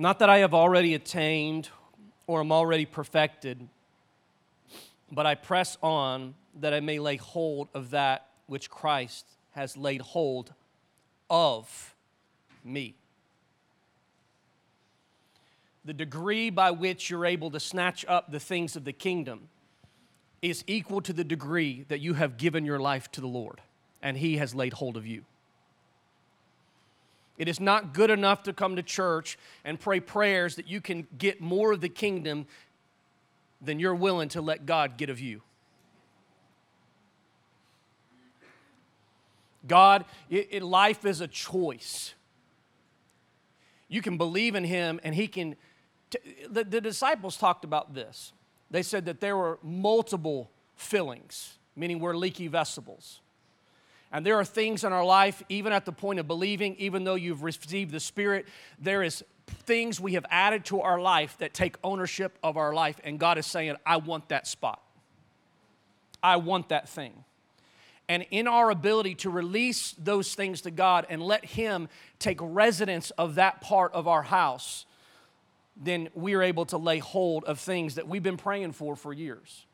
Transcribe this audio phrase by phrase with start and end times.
[0.00, 1.68] Not that I have already attained
[2.26, 3.68] or am already perfected,
[5.12, 10.00] but I press on that I may lay hold of that which Christ has laid
[10.00, 10.54] hold
[11.28, 11.94] of
[12.64, 12.94] me.
[15.84, 19.50] The degree by which you're able to snatch up the things of the kingdom
[20.40, 23.60] is equal to the degree that you have given your life to the Lord
[24.02, 25.26] and He has laid hold of you.
[27.40, 31.06] It is not good enough to come to church and pray prayers that you can
[31.16, 32.46] get more of the kingdom
[33.62, 35.40] than you're willing to let God get of you.
[39.66, 42.12] God, it, it, life is a choice.
[43.88, 45.56] You can believe in Him, and He can.
[46.10, 48.34] T- the, the disciples talked about this.
[48.70, 53.22] They said that there were multiple fillings, meaning we're leaky vessels.
[54.12, 57.14] And there are things in our life, even at the point of believing, even though
[57.14, 58.46] you've received the Spirit,
[58.78, 63.00] there is things we have added to our life that take ownership of our life.
[63.04, 64.80] And God is saying, I want that spot.
[66.22, 67.24] I want that thing.
[68.08, 71.88] And in our ability to release those things to God and let Him
[72.18, 74.84] take residence of that part of our house,
[75.76, 79.12] then we are able to lay hold of things that we've been praying for for
[79.12, 79.64] years.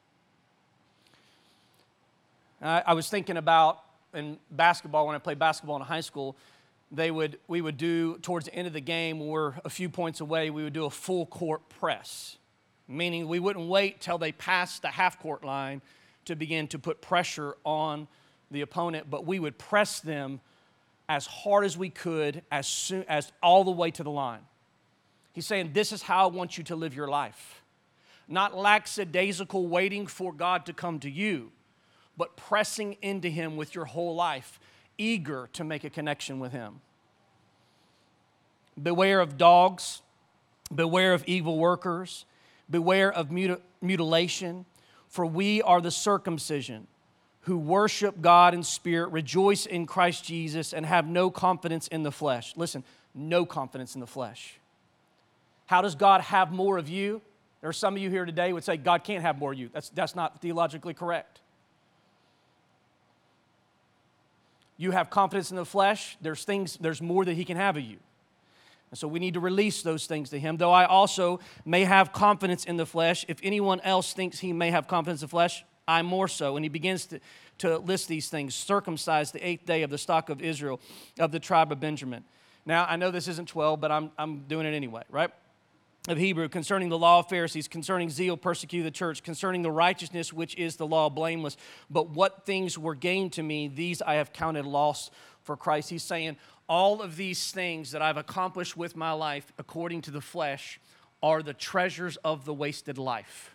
[2.60, 3.80] I, I was thinking about
[4.16, 6.36] in basketball, when I played basketball in high school,
[6.90, 10.20] they would, we would do, towards the end of the game, we're a few points
[10.20, 12.36] away, we would do a full court press,
[12.88, 15.82] meaning we wouldn't wait till they passed the half court line
[16.24, 18.08] to begin to put pressure on
[18.50, 20.40] the opponent, but we would press them
[21.08, 24.40] as hard as we could, as soon as all the way to the line.
[25.32, 27.62] He's saying, This is how I want you to live your life.
[28.28, 31.52] Not lackadaisical waiting for God to come to you,
[32.16, 34.58] but pressing into Him with your whole life,
[34.98, 36.80] eager to make a connection with Him.
[38.80, 40.02] Beware of dogs,
[40.74, 42.24] beware of evil workers,
[42.70, 44.64] beware of muti- mutilation,
[45.08, 46.86] for we are the circumcision
[47.42, 52.10] who worship God in spirit, rejoice in Christ Jesus, and have no confidence in the
[52.10, 52.52] flesh.
[52.56, 52.82] Listen,
[53.14, 54.58] no confidence in the flesh.
[55.66, 57.22] How does God have more of you?
[57.60, 59.70] There are some of you here today would say God can't have more of you.
[59.72, 61.40] That's, that's not theologically correct.
[64.76, 67.82] You have confidence in the flesh, there's things, there's more that He can have of
[67.82, 67.98] you.
[68.90, 70.56] And so we need to release those things to Him.
[70.56, 74.70] Though I also may have confidence in the flesh, if anyone else thinks he may
[74.70, 76.56] have confidence in the flesh, I more so.
[76.56, 77.20] And he begins to,
[77.58, 80.80] to list these things circumcised the eighth day of the stock of Israel,
[81.18, 82.24] of the tribe of Benjamin.
[82.64, 85.30] Now, I know this isn't 12, but I'm, I'm doing it anyway, right?
[86.08, 90.32] Of Hebrew, concerning the law of Pharisees, concerning zeal, persecute the church, concerning the righteousness
[90.32, 91.56] which is the law, blameless.
[91.90, 95.10] But what things were gained to me, these I have counted loss
[95.42, 95.90] for Christ.
[95.90, 96.36] He's saying,
[96.68, 100.80] all of these things that I've accomplished with my life according to the flesh
[101.22, 103.54] are the treasures of the wasted life.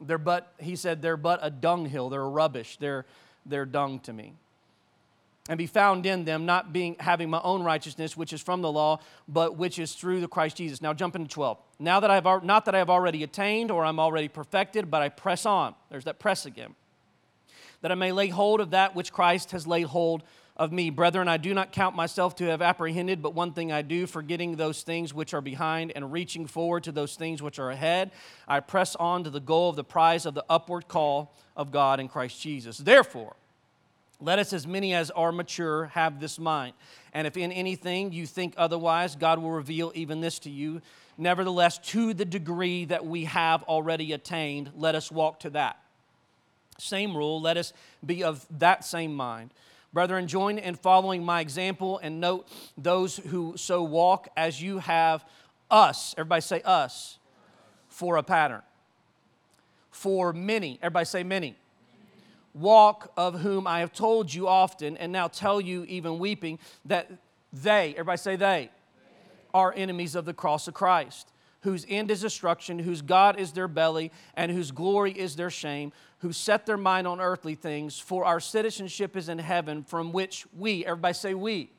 [0.00, 3.04] They're but, he said, they're but a dunghill, they're rubbish, they're,
[3.44, 4.34] they're dung to me
[5.48, 8.70] and be found in them, not being having my own righteousness, which is from the
[8.70, 10.82] law, but which is through the Christ Jesus.
[10.82, 11.58] Now jump into 12.
[11.78, 15.08] Now that I've not that I have already attained or I'm already perfected, but I
[15.08, 15.74] press on.
[15.90, 16.74] There's that press again.
[17.80, 20.22] That I may lay hold of that which Christ has laid hold
[20.56, 20.90] of me.
[20.90, 24.56] Brethren, I do not count myself to have apprehended, but one thing I do, forgetting
[24.56, 28.10] those things which are behind and reaching forward to those things which are ahead,
[28.48, 32.00] I press on to the goal of the prize of the upward call of God
[32.00, 32.78] in Christ Jesus.
[32.78, 33.36] Therefore,
[34.20, 36.74] let us, as many as are mature, have this mind.
[37.12, 40.82] And if in anything you think otherwise, God will reveal even this to you.
[41.16, 45.78] Nevertheless, to the degree that we have already attained, let us walk to that.
[46.78, 47.72] Same rule, let us
[48.04, 49.52] be of that same mind.
[49.92, 55.24] Brethren, join in following my example and note those who so walk as you have
[55.70, 56.14] us.
[56.18, 57.18] Everybody say us
[57.88, 58.62] for a pattern.
[59.90, 60.78] For many.
[60.82, 61.56] Everybody say many
[62.58, 67.10] walk of whom I have told you often, and now tell you, even weeping, that
[67.52, 68.70] they, everybody say they,
[69.54, 71.32] are enemies of the cross of Christ,
[71.62, 75.92] whose end is destruction, whose God is their belly, and whose glory is their shame,
[76.18, 80.46] who set their mind on earthly things, for our citizenship is in heaven, from which
[80.56, 81.70] we, everybody say we,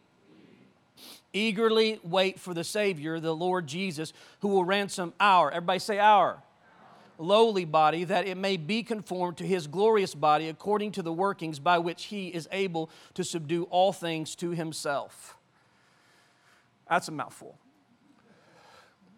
[1.32, 6.42] eagerly wait for the Savior, the Lord Jesus, who will ransom our, everybody say our
[7.20, 11.60] lowly body, that it may be conformed to his glorious body according to the workings
[11.60, 15.38] by which he is able to subdue all things to himself.
[16.90, 17.60] That's a mouthful.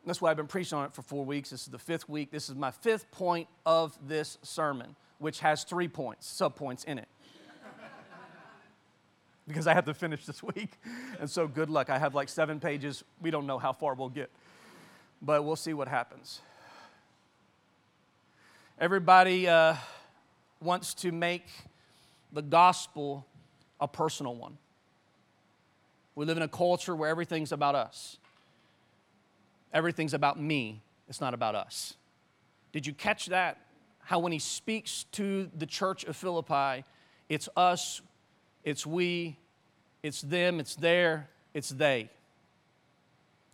[0.05, 1.51] That's why I've been preaching on it for four weeks.
[1.51, 2.31] This is the fifth week.
[2.31, 7.07] This is my fifth point of this sermon, which has three points, subpoints in it.
[9.47, 10.71] because I have to finish this week.
[11.19, 11.91] And so, good luck.
[11.91, 13.03] I have like seven pages.
[13.21, 14.31] We don't know how far we'll get,
[15.21, 16.41] but we'll see what happens.
[18.81, 19.75] Everybody uh,
[20.59, 21.45] wants to make
[22.33, 23.27] the gospel
[23.79, 24.57] a personal one.
[26.15, 28.17] We live in a culture where everything's about us.
[29.71, 30.81] Everything's about me.
[31.07, 31.93] It's not about us.
[32.71, 33.59] Did you catch that?
[33.99, 36.83] How when he speaks to the church of Philippi,
[37.29, 38.01] it's us,
[38.63, 39.37] it's we,
[40.01, 42.09] it's them, it's there, it's they.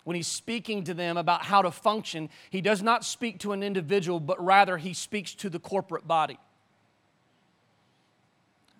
[0.07, 3.61] When he's speaking to them about how to function, he does not speak to an
[3.61, 6.39] individual, but rather he speaks to the corporate body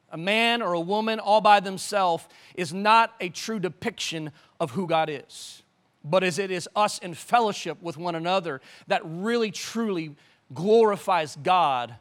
[0.10, 2.26] a man or a woman all by themselves
[2.56, 5.64] is not a true depiction of who God is,
[6.02, 10.16] but as it is us in fellowship with one another that really truly
[10.54, 11.94] glorifies God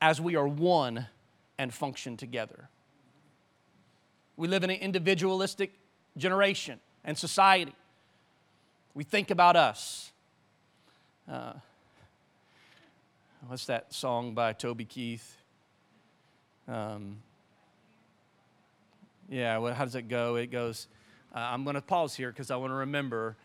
[0.00, 1.06] as we are one
[1.58, 2.70] and function together.
[4.38, 5.72] We live in an individualistic
[6.16, 7.74] generation and society.
[8.96, 10.10] We think about us.
[11.30, 11.52] Uh,
[13.46, 15.36] what's that song by Toby Keith?
[16.66, 17.18] Um,
[19.28, 20.36] yeah, well, how does it go?
[20.36, 20.86] It goes,
[21.34, 23.36] uh, I'm going to pause here because I want to remember.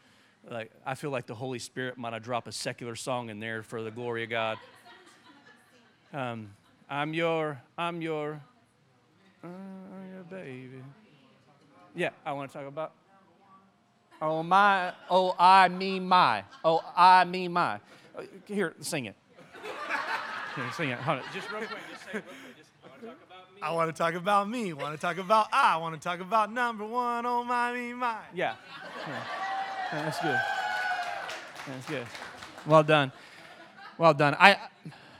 [0.50, 3.62] Like, I feel like the Holy Spirit might have dropped a secular song in there
[3.62, 4.58] for the glory of God.
[6.14, 6.52] Um,
[6.90, 8.42] I'm your, I'm your,
[9.44, 9.48] uh,
[10.14, 10.82] your baby.
[11.94, 12.94] Yeah, I want to talk about.
[14.22, 17.80] Oh my, oh I mean my, oh I mean my.
[18.16, 19.16] Uh, here, sing it.
[20.56, 21.00] Here, sing it.
[21.00, 21.80] Hold on, just real quick.
[21.92, 22.24] Just say it
[23.02, 23.18] real quick.
[23.64, 24.74] I want to talk about me.
[24.74, 25.78] Want to talk about I.
[25.78, 27.26] Want to talk about number one.
[27.26, 28.18] Oh my me my.
[28.34, 28.56] Yeah.
[29.08, 29.24] yeah.
[29.92, 30.40] That's good.
[31.68, 32.06] That's good.
[32.68, 33.12] Well done.
[33.98, 34.36] Well done.
[34.40, 34.58] I.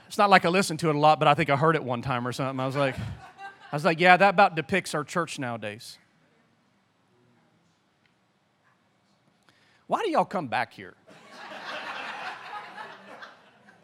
[0.06, 1.82] It's not like I listened to it a lot, but I think I heard it
[1.82, 2.60] one time or something.
[2.60, 5.98] I was like, I was like, yeah, that about depicts our church nowadays.
[9.92, 10.94] Why do y'all come back here?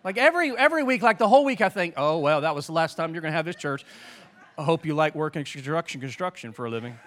[0.02, 2.72] like every every week, like the whole week, I think, oh well, that was the
[2.72, 3.84] last time you're gonna have this church.
[4.56, 6.98] I hope you like working construction construction for a living.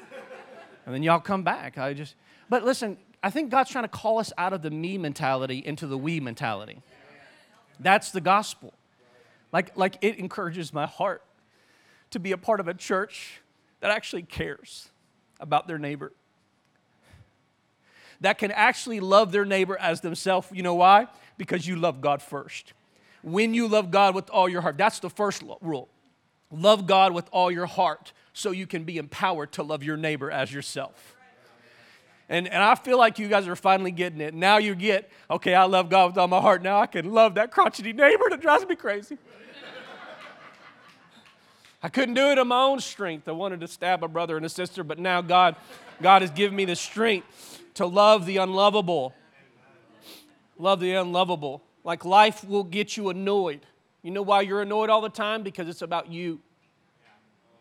[0.86, 1.80] And then y'all come back.
[1.80, 2.14] I just
[2.48, 5.88] but listen, I think God's trying to call us out of the me mentality into
[5.88, 6.84] the we mentality.
[7.80, 8.72] That's the gospel.
[9.52, 11.24] Like, like it encourages my heart
[12.12, 13.42] to be a part of a church
[13.80, 14.92] that actually cares
[15.40, 16.12] about their neighbor.
[18.22, 20.48] That can actually love their neighbor as themselves.
[20.52, 21.08] You know why?
[21.38, 22.74] Because you love God first.
[23.24, 25.90] When you love God with all your heart, that's the first rule.
[26.52, 30.32] Love God with all your heart so you can be empowered to love your neighbor
[30.32, 31.16] as yourself.
[32.30, 34.34] And, and I feel like you guys are finally getting it.
[34.34, 36.62] Now you get, okay, I love God with all my heart.
[36.62, 39.18] Now I can love that crotchety neighbor that drives me crazy.
[41.84, 43.28] I couldn't do it on my own strength.
[43.28, 45.56] I wanted to stab a brother and a sister, but now God,
[46.02, 49.16] God has given me the strength to love the unlovable.
[50.58, 51.64] Love the unlovable.
[51.84, 53.62] Like life will get you annoyed.
[54.04, 55.42] You know why you're annoyed all the time?
[55.42, 56.40] Because it's about you.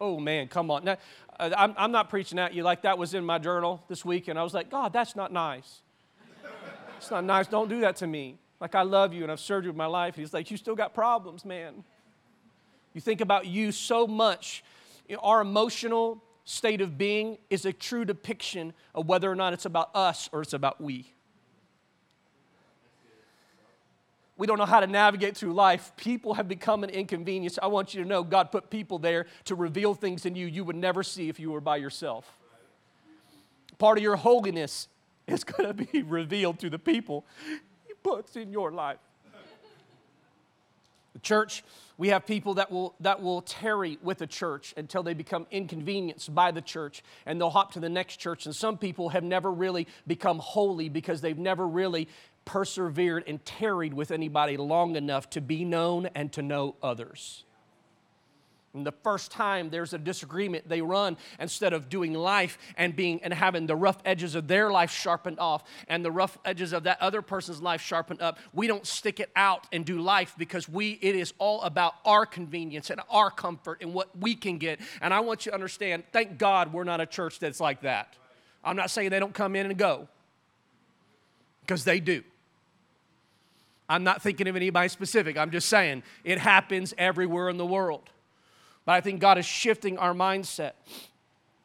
[0.01, 0.85] Oh man, come on.
[0.85, 0.97] Now,
[1.39, 4.29] uh, I'm, I'm not preaching at you like that was in my journal this week,
[4.29, 5.81] and I was like, God, that's not nice.
[6.99, 7.47] It's not nice.
[7.47, 8.37] Don't do that to me.
[8.61, 10.17] Like, I love you and I've served you with my life.
[10.17, 11.85] He's like, You still got problems, man.
[12.93, 14.65] You think about you so much.
[15.21, 19.95] Our emotional state of being is a true depiction of whether or not it's about
[19.95, 21.13] us or it's about we.
[24.41, 25.93] we don't know how to navigate through life.
[25.99, 27.59] People have become an inconvenience.
[27.63, 30.65] I want you to know God put people there to reveal things in you you
[30.65, 32.39] would never see if you were by yourself.
[33.77, 34.89] Part of your holiness
[35.27, 37.27] is going to be revealed through the people
[37.87, 38.97] He puts in your life.
[41.13, 41.65] The church,
[41.99, 46.35] we have people that will, that will tarry with the church until they become inconvenienced
[46.35, 48.47] by the church and they'll hop to the next church.
[48.47, 52.09] And some people have never really become holy because they've never really
[52.45, 57.45] persevered and tarried with anybody long enough to be known and to know others.
[58.73, 63.21] And the first time there's a disagreement, they run instead of doing life and being
[63.25, 66.85] and having the rough edges of their life sharpened off and the rough edges of
[66.85, 68.39] that other person's life sharpened up.
[68.53, 72.25] We don't stick it out and do life because we it is all about our
[72.25, 74.79] convenience and our comfort and what we can get.
[75.03, 78.17] And I want you to understand, thank God we're not a church that's like that.
[78.63, 80.07] I'm not saying they don't come in and go.
[81.63, 82.23] Because they do.
[83.89, 85.37] I'm not thinking of anybody specific.
[85.37, 88.09] I'm just saying it happens everywhere in the world.
[88.85, 90.73] But I think God is shifting our mindset.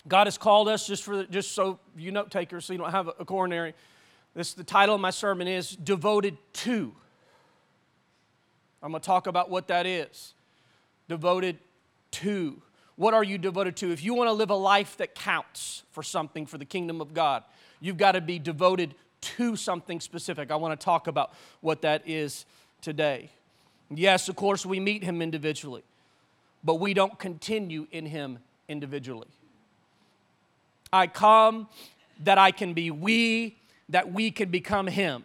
[0.08, 3.08] God has called us just for just so you note takers, so you don't have
[3.08, 3.74] a coronary.
[4.36, 6.94] This the title of my sermon is devoted to.
[8.84, 10.34] I'm going to talk about what that is.
[11.08, 11.58] Devoted
[12.12, 12.62] to.
[12.98, 13.92] What are you devoted to?
[13.92, 17.14] If you want to live a life that counts for something for the kingdom of
[17.14, 17.44] God,
[17.80, 20.52] you've got to be devoted to something specific.
[20.52, 22.46] I want to talk about what that is
[22.82, 23.32] today.
[23.90, 25.84] Yes, of course, we meet him individually,
[26.66, 29.28] but we don't continue in him individually.
[30.92, 31.68] I come
[32.24, 33.56] that I can be we,
[33.90, 35.24] that we can become him.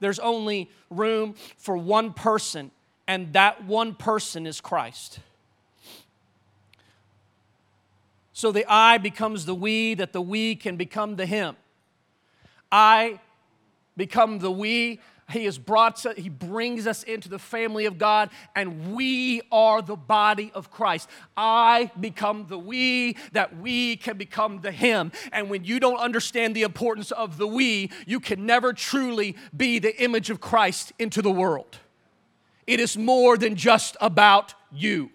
[0.00, 2.72] There's only room for one person,
[3.06, 5.20] and that one person is Christ.
[8.32, 11.56] So the I becomes the we, that the we can become the him.
[12.70, 13.20] I
[13.96, 15.00] become the we.
[15.30, 19.96] He has brought he brings us into the family of God, and we are the
[19.96, 21.08] body of Christ.
[21.36, 25.10] I become the we that we can become the him.
[25.32, 29.80] And when you don't understand the importance of the we, you can never truly be
[29.80, 31.78] the image of Christ into the world.
[32.66, 35.10] It is more than just about you.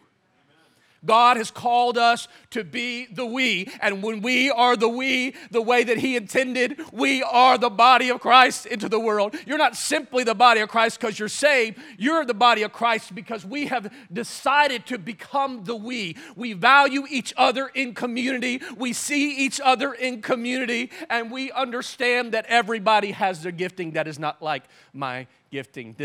[1.06, 3.72] God has called us to be the we.
[3.82, 8.10] And when we are the we, the way that He intended, we are the body
[8.10, 9.36] of Christ into the world.
[9.46, 11.80] You're not simply the body of Christ because you're saved.
[11.98, 16.18] You're the body of Christ because we have decided to become the we.
[16.36, 18.62] We value each other in community.
[18.78, 20.92] We see each other in community.
[21.10, 25.96] And we understand that everybody has their gifting that is not like my gifting.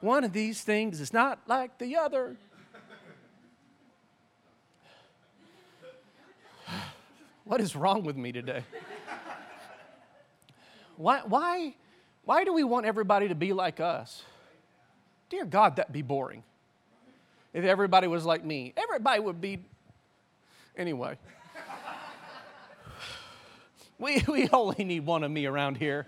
[0.00, 2.36] One of these things is not like the other.
[7.44, 8.64] What is wrong with me today?
[10.96, 11.74] why, why,
[12.24, 14.22] why do we want everybody to be like us?
[15.28, 16.42] Dear God, that'd be boring.
[17.52, 19.60] If everybody was like me, everybody would be.
[20.76, 21.18] Anyway,
[23.98, 26.06] we, we only need one of me around here.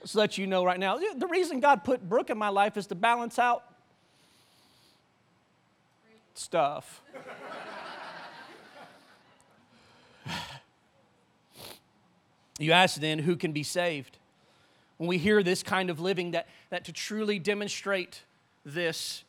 [0.00, 0.98] Just let you know right now.
[1.16, 3.62] The reason God put Brooke in my life is to balance out
[6.34, 7.02] stuff.
[12.58, 14.18] You ask then, who can be saved?
[14.98, 18.22] When we hear this kind of living, that, that to truly demonstrate
[18.64, 19.24] this,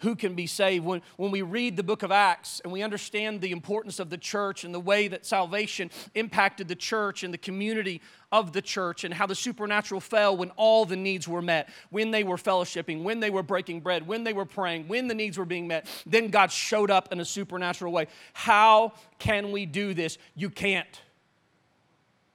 [0.00, 0.84] who can be saved?
[0.84, 4.18] When, when we read the book of Acts and we understand the importance of the
[4.18, 9.04] church and the way that salvation impacted the church and the community of the church
[9.04, 13.04] and how the supernatural fell when all the needs were met, when they were fellowshipping,
[13.04, 15.86] when they were breaking bread, when they were praying, when the needs were being met,
[16.04, 18.06] then God showed up in a supernatural way.
[18.34, 20.18] How can we do this?
[20.34, 21.00] You can't.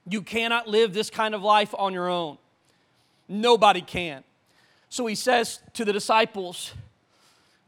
[0.10, 2.38] You cannot live this kind of life on your own.
[3.28, 4.24] Nobody can.
[4.90, 6.74] So he says to the disciples,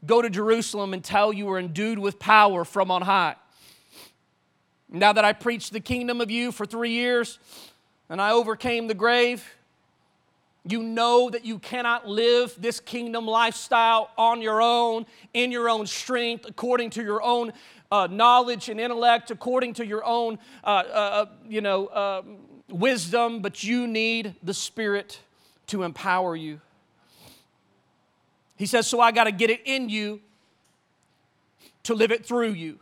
[0.04, 3.36] Go to Jerusalem and tell you are endued with power from on high.
[4.90, 7.38] Now that I preached the kingdom of you for three years
[8.10, 9.44] and I overcame the grave,
[10.66, 15.04] you know that you cannot live this kingdom lifestyle on your own,
[15.34, 17.52] in your own strength, according to your own
[17.90, 23.40] uh, knowledge and intellect, according to your own, uh, uh, uh you know, um, wisdom,
[23.40, 25.20] but you need the Spirit
[25.66, 26.60] to empower you.
[28.56, 30.20] He says, So I got to get it in you
[31.84, 32.78] to live it through you.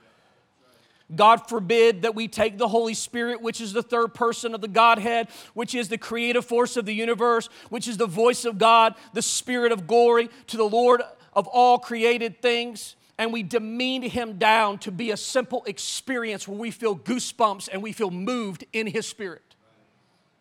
[1.15, 4.69] God forbid that we take the Holy Spirit, which is the third person of the
[4.69, 8.95] Godhead, which is the creative force of the universe, which is the voice of God,
[9.13, 11.03] the Spirit of glory, to the Lord
[11.35, 16.59] of all created things, and we demean him down to be a simple experience where
[16.59, 19.55] we feel goosebumps and we feel moved in his spirit.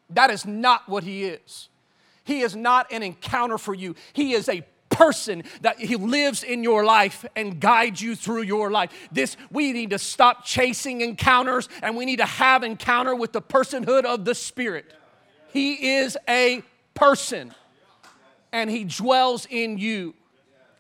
[0.10, 1.70] That is not what he is.
[2.24, 3.96] He is not an encounter for you.
[4.14, 4.64] He is a
[5.02, 8.92] person that he lives in your life and guides you through your life.
[9.12, 13.42] This we need to stop chasing encounters and we need to have encounter with the
[13.42, 14.94] personhood of the Spirit.
[15.52, 16.62] He is a
[16.94, 17.52] person
[18.52, 20.14] and he dwells in you.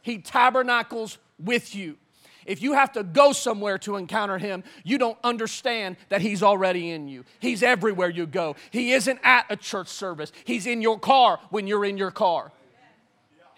[0.04, 1.98] He tabernacles with you.
[2.46, 6.92] If you have to go somewhere to encounter him, you don't understand that he's already
[6.92, 7.24] in you.
[7.40, 8.56] He's everywhere you go.
[8.70, 12.51] He isn't at a church service, he's in your car when you're in your car.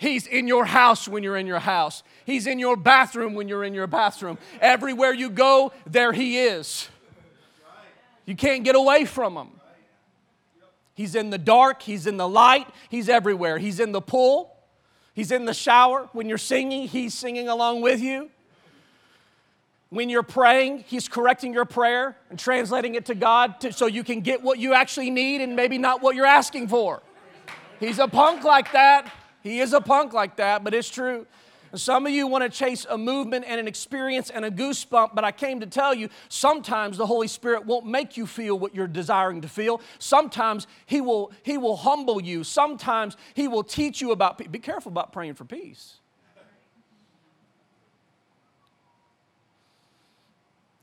[0.03, 2.03] He's in your house when you're in your house.
[2.25, 4.37] He's in your bathroom when you're in your bathroom.
[4.59, 6.89] Everywhere you go, there He is.
[8.25, 9.47] You can't get away from Him.
[10.93, 13.57] He's in the dark, He's in the light, He's everywhere.
[13.57, 14.53] He's in the pool,
[15.13, 16.09] He's in the shower.
[16.11, 18.29] When you're singing, He's singing along with you.
[19.89, 24.03] When you're praying, He's correcting your prayer and translating it to God to, so you
[24.03, 27.01] can get what you actually need and maybe not what you're asking for.
[27.79, 29.09] He's a punk like that.
[29.43, 31.27] He is a punk like that, but it's true.
[31.75, 35.23] Some of you want to chase a movement and an experience and a goosebump, but
[35.23, 38.87] I came to tell you sometimes the Holy Spirit won't make you feel what you're
[38.87, 39.81] desiring to feel.
[39.97, 42.43] Sometimes He will, he will humble you.
[42.43, 44.47] Sometimes He will teach you about peace.
[44.47, 45.99] Be careful about praying for peace.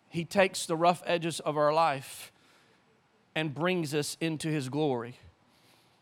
[0.08, 2.32] He takes the rough edges of our life
[3.36, 5.14] and brings us into His glory.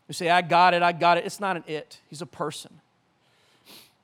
[0.08, 1.26] You say, I got it, I got it.
[1.26, 2.80] It's not an it, He's a person.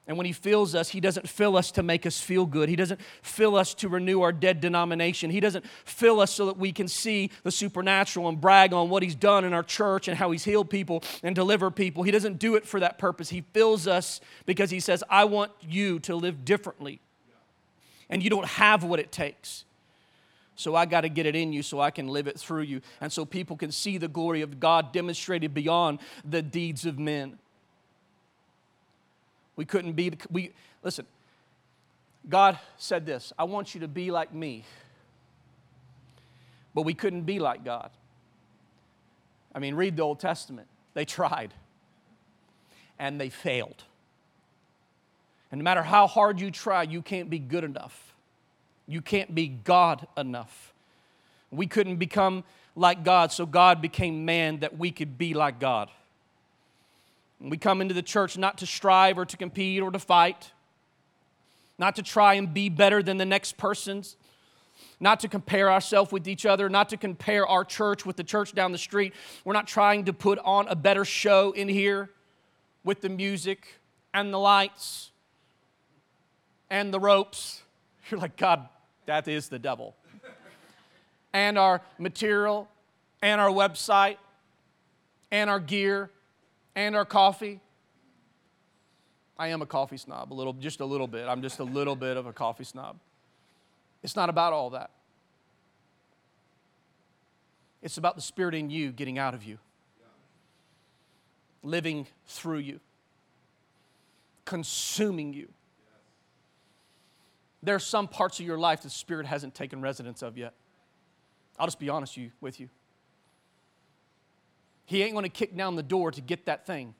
[0.06, 2.68] And when He fills us, He doesn't fill us to make us feel good.
[2.68, 5.30] He doesn't fill us to renew our dead denomination.
[5.30, 9.02] He doesn't fill us so that we can see the supernatural and brag on what
[9.02, 12.02] He's done in our church and how He's healed people and delivered people.
[12.02, 13.30] He doesn't do it for that purpose.
[13.30, 17.00] He fills us because He says, I want you to live differently.
[18.10, 19.64] And you don't have what it takes.
[20.56, 22.80] So I got to get it in you so I can live it through you.
[23.00, 27.38] And so people can see the glory of God demonstrated beyond the deeds of men.
[29.56, 31.06] We couldn't be, we, listen,
[32.28, 34.64] God said this I want you to be like me.
[36.74, 37.90] But we couldn't be like God.
[39.54, 40.66] I mean, read the Old Testament.
[40.94, 41.54] They tried
[42.98, 43.84] and they failed.
[45.52, 48.13] And no matter how hard you try, you can't be good enough.
[48.86, 50.74] You can't be God enough.
[51.50, 52.44] We couldn't become
[52.76, 55.90] like God, so God became man that we could be like God.
[57.40, 60.52] We come into the church not to strive or to compete or to fight,
[61.78, 64.16] not to try and be better than the next person's,
[64.98, 68.54] not to compare ourselves with each other, not to compare our church with the church
[68.54, 69.12] down the street.
[69.44, 72.10] We're not trying to put on a better show in here
[72.82, 73.80] with the music
[74.12, 75.10] and the lights
[76.70, 77.62] and the ropes.
[78.10, 78.68] You're like, God,
[79.06, 79.94] that is the devil.
[81.32, 82.68] and our material
[83.22, 84.16] and our website
[85.30, 86.10] and our gear
[86.74, 87.60] and our coffee.
[89.38, 91.26] I am a coffee snob, a little, just a little bit.
[91.26, 92.96] I'm just a little bit of a coffee snob.
[94.02, 94.90] It's not about all that.
[97.82, 99.58] It's about the Spirit in you getting out of you,
[101.62, 102.80] living through you,
[104.44, 105.48] consuming you.
[107.64, 110.52] There are some parts of your life the Spirit hasn't taken residence of yet.
[111.58, 112.68] I'll just be honest with you.
[114.84, 116.94] He ain't going to kick down the door to get that thing.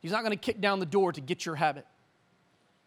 [0.00, 1.86] He's not going to kick down the door to get your habit.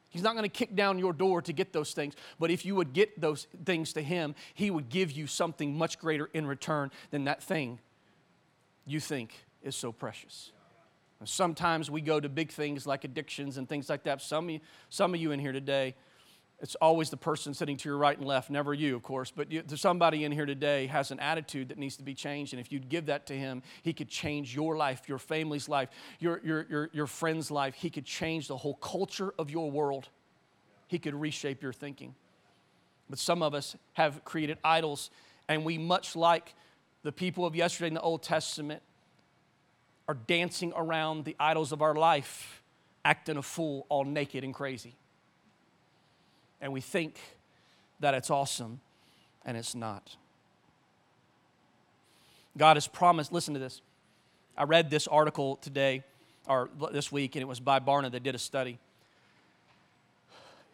[0.10, 2.16] He's not going to kick down your door to get those things.
[2.40, 6.00] But if you would get those things to Him, He would give you something much
[6.00, 7.80] greater in return than that thing
[8.86, 10.52] you think is so precious.
[11.26, 14.22] Sometimes we go to big things like addictions and things like that.
[14.22, 15.96] Some you, some of you in here today,
[16.62, 19.50] it's always the person sitting to your right and left, never you, of course, but
[19.50, 22.54] you, somebody in here today has an attitude that needs to be changed.
[22.54, 25.90] And if you'd give that to him, he could change your life, your family's life,
[26.20, 27.76] your, your, your, your friend's life.
[27.76, 30.10] He could change the whole culture of your world.
[30.88, 32.14] He could reshape your thinking.
[33.10, 35.12] But some of us have created idols,
[35.48, 36.54] and we, much like
[37.04, 38.82] the people of yesterday in the Old Testament,
[40.10, 42.62] are dancing around the idols of our life,
[43.06, 44.96] acting a fool, all naked and crazy
[46.62, 47.20] and we think
[48.00, 48.80] that it's awesome,
[49.46, 50.16] and it's not.
[52.58, 53.82] God has promised, listen to this.
[54.58, 56.04] I read this article today,
[56.48, 58.80] or this week, and it was by Barna that did a study.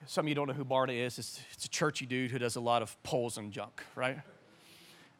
[0.07, 1.17] Some of you don't know who Barna is.
[1.17, 4.19] It's, it's a churchy dude who does a lot of polls and junk, right?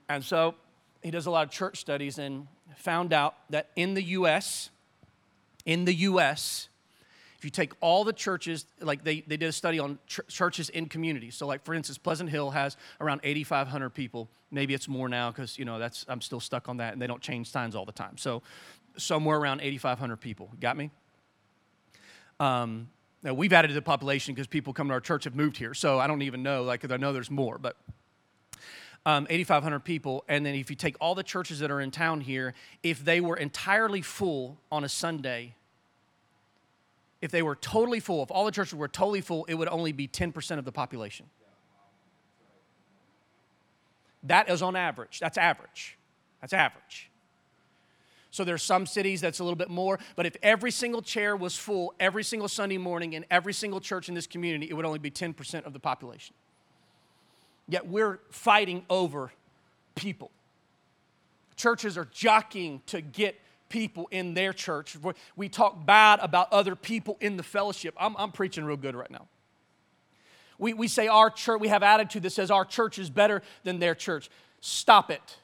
[0.08, 0.56] And so
[1.02, 2.48] he does a lot of church studies and
[2.78, 4.70] found out that in the U.S.,
[5.66, 6.70] in the U.S.,
[7.44, 10.88] you take all the churches, like they, they did a study on ch- churches in
[10.88, 11.36] communities.
[11.36, 14.30] So, like for instance, Pleasant Hill has around 8,500 people.
[14.52, 17.08] Maybe it's more now because you know that's I'm still stuck on that, and they
[17.08, 18.18] don't change signs all the time.
[18.18, 18.42] So,
[18.98, 20.50] somewhere around 8,500 people.
[20.60, 20.92] Got me?
[22.40, 22.90] Um,
[23.24, 25.74] now we've added to the population because people come to our church have moved here.
[25.74, 27.78] So I don't even know, like, I know there's more, but.
[29.08, 32.22] Um, 8,500 people, and then if you take all the churches that are in town
[32.22, 35.54] here, if they were entirely full on a Sunday,
[37.26, 39.92] if they were totally full, if all the churches were totally full, it would only
[39.92, 41.26] be 10% of the population.
[44.24, 45.20] That is on average.
[45.20, 45.98] That's average.
[46.40, 47.10] That's average.
[48.32, 51.58] So there's some cities that's a little bit more, but if every single chair was
[51.58, 55.00] full every single Sunday morning in every single church in this community, it would only
[55.00, 56.36] be 10% of the population.
[57.68, 59.32] Yet we're fighting over
[59.96, 60.32] people.
[61.56, 64.98] Churches are jockeying to get people in their church.
[65.36, 67.96] We talk bad about other people in the fellowship.
[68.00, 69.28] I'm, I'm preaching real good right now.
[70.58, 73.80] We, we say our church, we have attitude that says our church is better than
[73.80, 74.30] their church.
[74.62, 75.38] Stop it.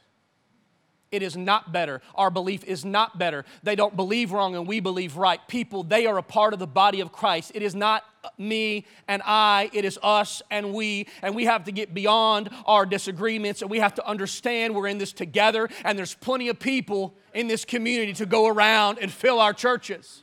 [1.11, 2.01] It is not better.
[2.15, 3.43] Our belief is not better.
[3.63, 5.45] They don't believe wrong and we believe right.
[5.47, 7.51] People, they are a part of the body of Christ.
[7.53, 8.05] It is not
[8.37, 11.07] me and I, it is us and we.
[11.21, 14.99] And we have to get beyond our disagreements and we have to understand we're in
[14.99, 19.39] this together and there's plenty of people in this community to go around and fill
[19.39, 20.21] our churches.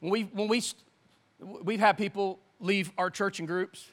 [0.00, 0.62] When, we, when we,
[1.40, 3.86] we've had people leave our church in groups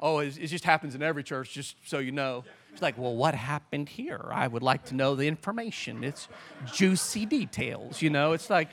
[0.00, 2.44] Oh, it, it just happens in every church, just so you know.
[2.72, 4.28] It's like, well, what happened here?
[4.30, 6.04] I would like to know the information.
[6.04, 6.28] It's
[6.72, 8.32] juicy details, you know?
[8.32, 8.68] It's like,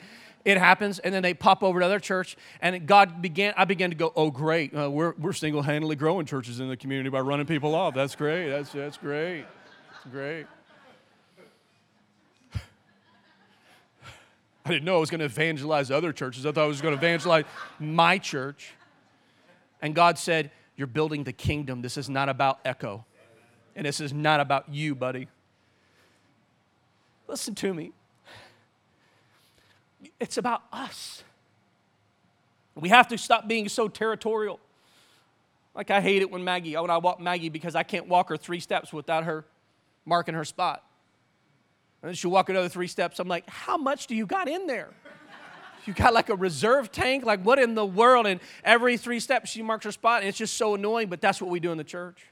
[0.46, 3.90] it happens, and then they pop over to other church, and God began, I began
[3.90, 7.46] to go, oh, great, uh, we're, we're single-handedly growing churches in the community by running
[7.46, 7.94] people off.
[7.94, 9.44] That's great, that's, that's great,
[9.92, 10.46] that's great.
[14.64, 16.46] I didn't know I was going to evangelize other churches.
[16.46, 17.44] I thought I was going to evangelize
[17.80, 18.70] my church.
[19.82, 21.82] And God said, You're building the kingdom.
[21.82, 23.04] This is not about echo.
[23.76, 25.28] And this is not about you, buddy.
[27.28, 27.92] Listen to me.
[30.18, 31.22] It's about us.
[32.74, 34.58] We have to stop being so territorial.
[35.74, 38.38] Like I hate it when Maggie, when I walk Maggie because I can't walk her
[38.38, 39.44] three steps without her
[40.06, 40.82] marking her spot.
[42.00, 43.18] And then she'll walk another three steps.
[43.18, 44.90] I'm like, how much do you got in there?
[45.84, 47.24] You got like a reserve tank?
[47.24, 48.26] Like, what in the world?
[48.26, 51.40] And every three steps, she marks her spot, and it's just so annoying, but that's
[51.40, 52.26] what we do in the church.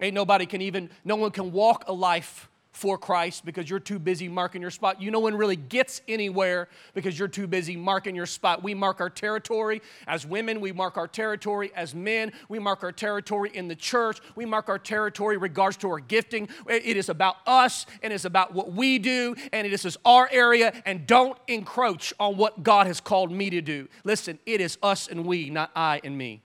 [0.00, 3.98] Ain't nobody can even, no one can walk a life for Christ because you're too
[3.98, 5.00] busy marking your spot.
[5.00, 8.62] You no one really gets anywhere because you're too busy marking your spot.
[8.62, 12.92] We mark our territory as women, we mark our territory as men, we mark our
[12.92, 16.50] territory in the church, we mark our territory regards to our gifting.
[16.68, 20.70] It is about us and it's about what we do and it is our area
[20.84, 23.88] and don't encroach on what God has called me to do.
[24.04, 26.42] Listen, it is us and we, not I and me.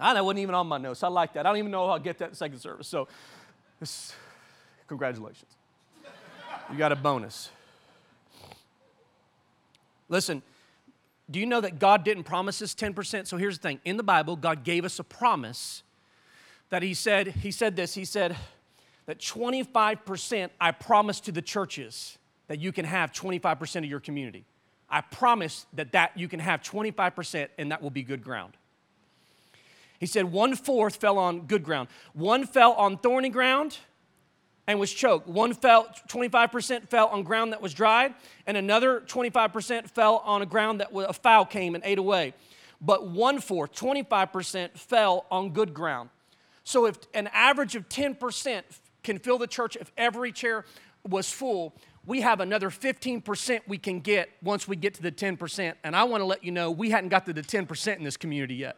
[0.00, 1.02] Ah, I know, wasn't even on my notes.
[1.02, 1.46] I like that.
[1.46, 2.88] I don't even know how I'll get that second service.
[2.88, 3.06] So,
[4.90, 5.56] Congratulations.
[6.70, 7.50] You got a bonus.
[10.08, 10.42] Listen,
[11.30, 13.28] do you know that God didn't promise us 10%?
[13.28, 13.80] So here's the thing.
[13.84, 15.84] In the Bible, God gave us a promise
[16.70, 18.36] that he said, he said this, he said
[19.06, 24.44] that 25% I promise to the churches that you can have 25% of your community.
[24.88, 28.54] I promise that that you can have 25% and that will be good ground.
[30.00, 31.88] He said one fourth fell on good ground.
[32.14, 33.78] One fell on thorny ground,
[34.70, 35.26] and was choked.
[35.26, 38.14] One fell, 25% fell on ground that was dried,
[38.46, 42.34] and another 25% fell on a ground that a fowl came and ate away.
[42.80, 46.10] But one fourth, 25%, fell on good ground.
[46.62, 48.62] So if an average of 10%
[49.02, 50.64] can fill the church if every chair
[51.02, 51.74] was full,
[52.06, 55.74] we have another 15% we can get once we get to the 10%.
[55.82, 58.16] And I want to let you know we hadn't got to the 10% in this
[58.16, 58.76] community yet.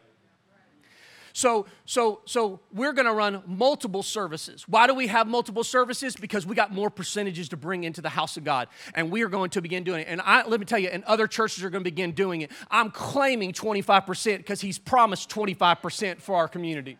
[1.35, 4.67] So, so, so we're going to run multiple services.
[4.67, 6.15] Why do we have multiple services?
[6.15, 9.29] Because we got more percentages to bring into the house of God, and we are
[9.29, 10.07] going to begin doing it.
[10.07, 12.51] And I, let me tell you, and other churches are going to begin doing it.
[12.69, 16.99] I'm claiming 25% because He's promised 25% for our community.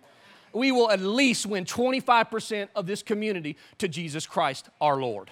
[0.52, 5.30] We will at least win 25% of this community to Jesus Christ, our Lord.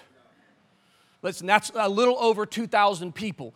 [1.22, 3.52] Listen, that's a little over 2,000 people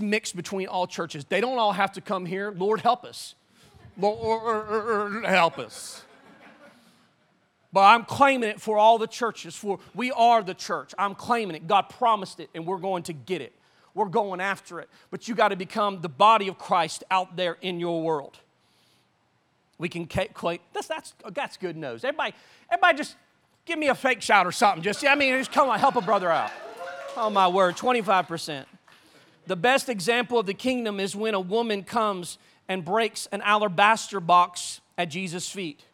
[0.00, 1.24] mixed between all churches.
[1.24, 2.52] They don't all have to come here.
[2.56, 3.34] Lord, help us.
[3.98, 6.02] Lord, help us.
[7.72, 10.94] But I'm claiming it for all the churches, for we are the church.
[10.98, 11.66] I'm claiming it.
[11.66, 13.54] God promised it, and we're going to get it.
[13.94, 14.88] We're going after it.
[15.10, 18.38] But you got to become the body of Christ out there in your world.
[19.78, 22.04] We can claim that's that's that's good news.
[22.04, 22.34] Everybody,
[22.70, 23.16] everybody, just
[23.64, 24.82] give me a fake shout or something.
[24.82, 26.50] Just I mean, just come on, help a brother out.
[27.16, 28.64] Oh my word, 25%.
[29.46, 32.38] The best example of the kingdom is when a woman comes
[32.72, 35.84] and breaks an alabaster box at Jesus' feet.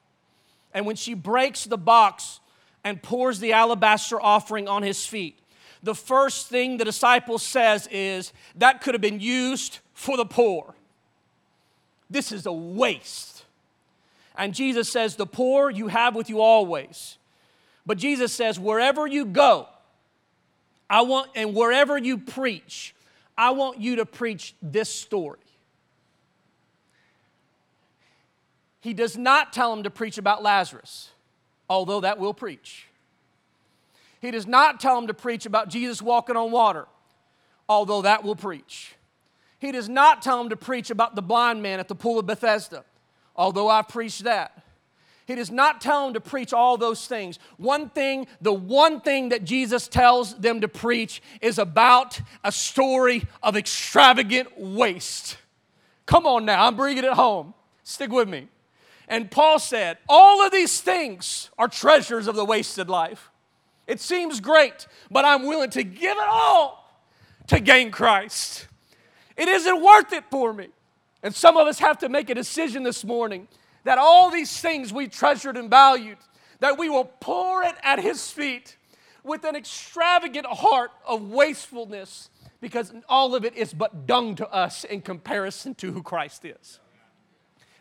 [0.73, 2.38] And when she breaks the box
[2.85, 5.41] and pours the alabaster offering on his feet,
[5.83, 10.77] the first thing the disciple says is, That could have been used for the poor.
[12.09, 13.45] This is a waste.
[14.37, 17.19] And Jesus says, The poor you have with you always.
[17.87, 19.69] But Jesus says, Wherever you go,
[20.88, 22.95] I want, and wherever you preach,
[23.37, 25.41] I want you to preach this story.
[28.88, 31.11] He does not tell him to preach about Lazarus,
[31.68, 32.87] although that will preach.
[34.22, 36.87] He does not tell him to preach about Jesus walking on water,
[37.68, 38.94] although that will preach.
[39.59, 42.24] He does not tell him to preach about the blind man at the pool of
[42.24, 42.83] Bethesda,
[43.37, 44.64] although I preached that.
[45.27, 47.38] He does not tell them to preach all those things.
[47.59, 53.24] One thing, the one thing that Jesus tells them to preach is about a story
[53.42, 55.37] of extravagant waste.
[56.07, 57.53] Come on now, I'm bringing it home.
[57.83, 58.48] Stick with me.
[59.09, 63.31] And Paul said, All of these things are treasures of the wasted life.
[63.87, 66.92] It seems great, but I'm willing to give it all
[67.47, 68.68] to gain Christ.
[69.37, 70.68] It isn't worth it for me.
[71.23, 73.49] And some of us have to make a decision this morning
[73.85, 76.18] that all these things we treasured and valued,
[76.61, 78.77] that we will pour it at His feet
[79.25, 82.29] with an extravagant heart of wastefulness
[82.61, 86.81] because all of it is but dung to us in comparison to who Christ is.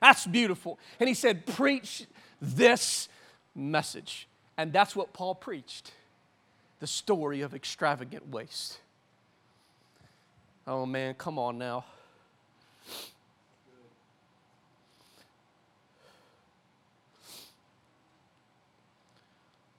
[0.02, 0.80] That's beautiful.
[1.00, 2.06] And he said, Preach
[2.42, 3.10] this
[3.56, 4.28] message.
[4.58, 5.92] And that's what Paul preached
[6.80, 8.80] the story of extravagant waste.
[10.66, 11.86] Oh man, come on now.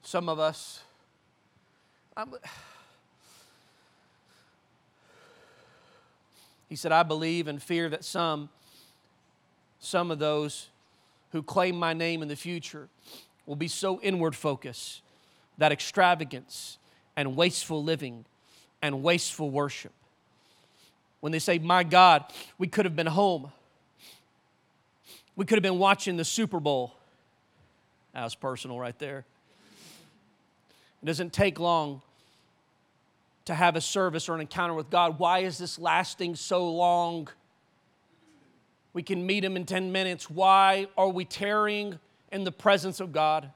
[0.02, 0.80] Some of us,
[2.16, 2.32] I'm,
[6.68, 8.48] he said, I believe and fear that some,
[9.80, 10.68] some of those
[11.32, 12.88] who claim my name in the future
[13.46, 15.02] will be so inward focused
[15.58, 16.78] that extravagance
[17.16, 18.24] and wasteful living
[18.82, 19.92] and wasteful worship.
[21.20, 22.24] When they say, My God,
[22.58, 23.50] we could have been home.
[25.34, 26.94] We could have been watching the Super Bowl.
[28.14, 29.24] That was personal right there.
[31.02, 32.02] It doesn't take long
[33.44, 35.18] to have a service or an encounter with God.
[35.18, 37.28] Why is this lasting so long?
[38.92, 40.30] We can meet Him in 10 minutes.
[40.30, 41.98] Why are we tarrying
[42.32, 43.50] in the presence of God?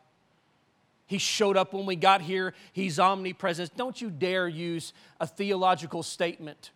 [1.07, 2.55] He showed up when we got here.
[2.73, 3.77] He's omnipresent.
[3.77, 6.71] Don't you dare use a theological statement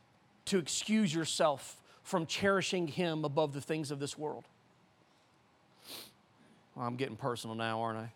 [0.47, 4.45] to excuse yourself from cherishing Him above the things of this world.
[6.75, 8.13] Well, I'm getting personal now, aren't I?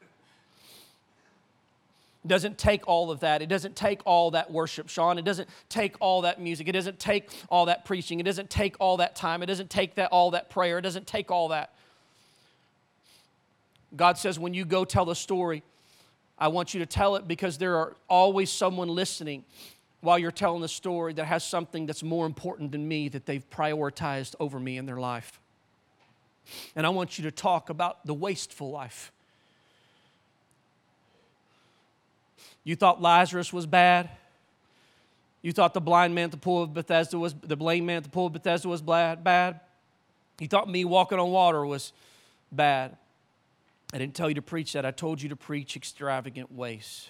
[2.24, 3.40] It doesn't take all of that.
[3.40, 5.18] It doesn't take all that worship, Sean.
[5.18, 6.68] It doesn't take all that music.
[6.68, 8.20] It doesn't take all that preaching.
[8.20, 9.42] It doesn't take all that time.
[9.42, 10.78] It doesn't take that all that prayer.
[10.78, 11.74] It doesn't take all that.
[13.96, 15.62] God says when you go tell the story,
[16.38, 19.44] I want you to tell it because there are always someone listening
[20.00, 23.48] while you're telling the story that has something that's more important than me that they've
[23.50, 25.40] prioritized over me in their life.
[26.74, 29.12] And I want you to talk about the wasteful life.
[32.64, 34.10] You thought Lazarus was bad.
[35.42, 38.04] You thought the blind man at the pool of Bethesda was the lame man at
[38.04, 39.60] the pool of Bethesda was bad.
[40.38, 41.92] You thought me walking on water was
[42.52, 42.96] bad.
[43.92, 44.84] I didn't tell you to preach that.
[44.84, 47.08] I told you to preach extravagant ways.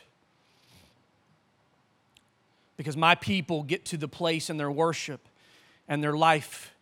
[2.77, 5.21] Because my people get to the place in their worship
[5.89, 6.73] and their life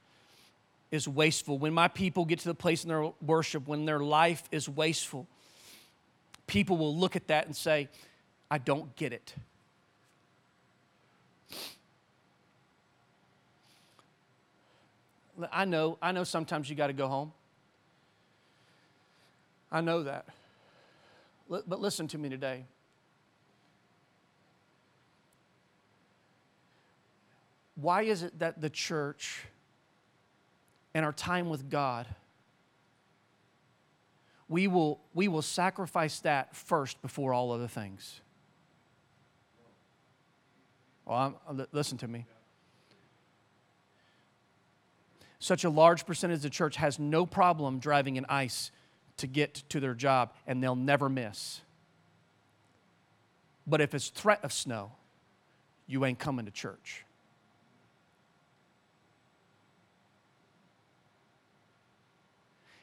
[0.90, 1.58] is wasteful.
[1.58, 5.26] When my people get to the place in their worship when their life is wasteful,
[6.46, 7.88] people will look at that and say,
[8.50, 9.34] I don't get it.
[15.52, 17.32] I know, I know sometimes you got to go home.
[19.70, 20.26] I know that.
[21.48, 22.64] But listen to me today.
[27.76, 29.44] Why is it that the church
[30.94, 32.06] and our time with God,
[34.48, 38.20] we will, we will sacrifice that first before all other things?
[41.08, 42.26] Well, I'm, uh, listen to me.
[45.38, 48.70] Such a large percentage of the church has no problem driving in ice
[49.16, 51.62] to get to their job, and they'll never miss.
[53.66, 54.92] But if it's threat of snow,
[55.86, 57.04] you ain't coming to church.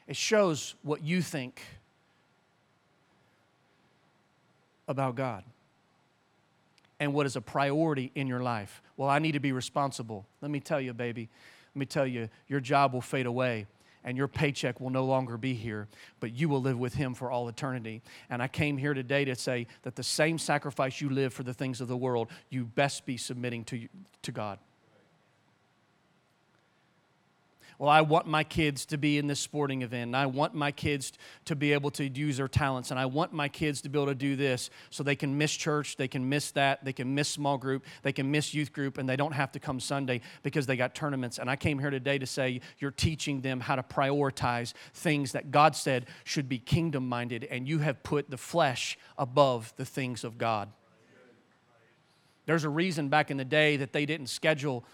[0.08, 1.62] It shows what you think
[4.88, 5.44] about God
[7.00, 8.82] and what is a priority in your life.
[8.96, 10.26] Well, I need to be responsible.
[10.40, 11.28] Let me tell you, baby,
[11.74, 13.66] let me tell you, your job will fade away
[14.04, 15.88] and your paycheck will no longer be here,
[16.20, 18.02] but you will live with Him for all eternity.
[18.30, 21.52] And I came here today to say that the same sacrifice you live for the
[21.52, 23.88] things of the world, you best be submitting to,
[24.22, 24.58] to God
[27.78, 30.72] well, I want my kids to be in this sporting event, and I want my
[30.72, 31.12] kids
[31.44, 34.06] to be able to use their talents, and I want my kids to be able
[34.06, 37.28] to do this so they can miss church, they can miss that, they can miss
[37.28, 40.66] small group, they can miss youth group, and they don't have to come Sunday because
[40.66, 41.38] they got tournaments.
[41.38, 45.50] And I came here today to say you're teaching them how to prioritize things that
[45.50, 50.24] God said should be kingdom minded, and you have put the flesh above the things
[50.24, 50.70] of God.
[52.46, 54.84] There's a reason back in the day that they didn't schedule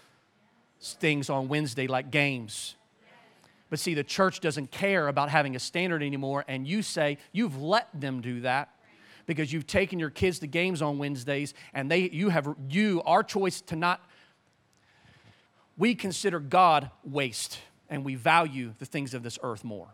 [0.91, 2.75] things on Wednesday like games.
[3.69, 7.59] But see, the church doesn't care about having a standard anymore, and you say you've
[7.59, 8.69] let them do that
[9.25, 13.23] because you've taken your kids to games on Wednesdays, and they you have you our
[13.23, 14.01] choice to not.
[15.77, 19.87] We consider God waste, and we value the things of this earth more.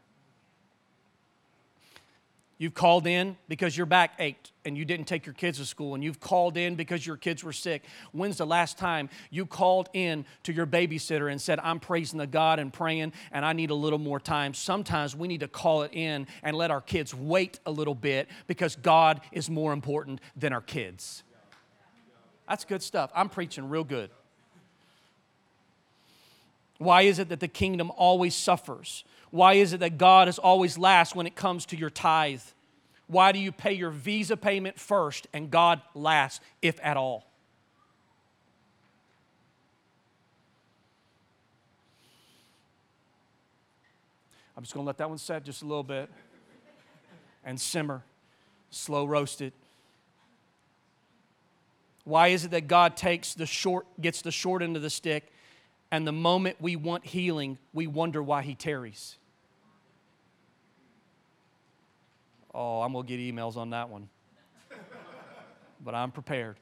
[2.61, 5.95] You've called in because your back ached and you didn't take your kids to school,
[5.95, 7.85] and you've called in because your kids were sick.
[8.11, 12.27] When's the last time you called in to your babysitter and said, I'm praising the
[12.27, 14.53] God and praying, and I need a little more time?
[14.53, 18.27] Sometimes we need to call it in and let our kids wait a little bit
[18.45, 21.23] because God is more important than our kids.
[22.49, 23.09] That's good stuff.
[23.15, 24.11] I'm preaching real good.
[26.77, 29.05] Why is it that the kingdom always suffers?
[29.31, 32.41] Why is it that God is always last when it comes to your tithe?
[33.07, 37.25] Why do you pay your visa payment first and God last, if at all?
[44.55, 46.09] I'm just going to let that one set just a little bit
[47.45, 48.03] and simmer,
[48.71, 49.53] slow roast it.
[52.03, 55.31] Why is it that God takes the short, gets the short end of the stick,
[55.91, 59.18] and the moment we want healing, we wonder why He tarries?
[62.53, 64.09] Oh, I'm going to get emails on that one.
[65.83, 66.57] but I'm prepared.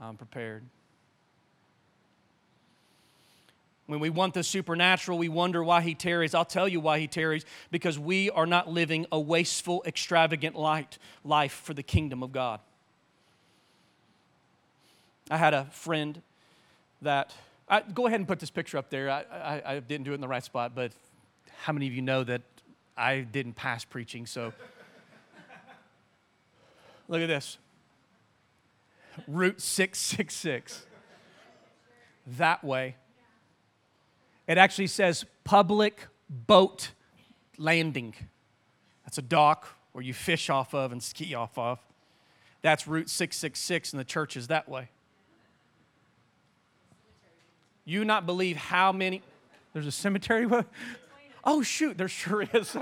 [0.00, 0.62] I'm prepared.
[3.86, 6.34] When we want the supernatural, we wonder why he tarries.
[6.34, 10.98] I'll tell you why he tarries because we are not living a wasteful, extravagant light,
[11.24, 12.60] life for the kingdom of God.
[15.30, 16.22] I had a friend
[17.02, 17.34] that,
[17.68, 19.10] I, go ahead and put this picture up there.
[19.10, 20.92] I, I, I didn't do it in the right spot, but
[21.62, 22.42] how many of you know that
[22.96, 24.26] I didn't pass preaching?
[24.26, 24.52] So
[27.08, 27.58] look at this
[29.26, 30.86] Route 666.
[32.38, 32.96] That way
[34.46, 36.90] it actually says public boat
[37.58, 38.14] landing.
[39.04, 41.78] That's a dock where you fish off of and ski off of.
[42.62, 44.88] That's Route 666, and the church is that way.
[47.84, 49.22] You not believe how many.
[49.72, 50.46] There's a cemetery?
[51.44, 52.76] Oh, shoot, there sure is.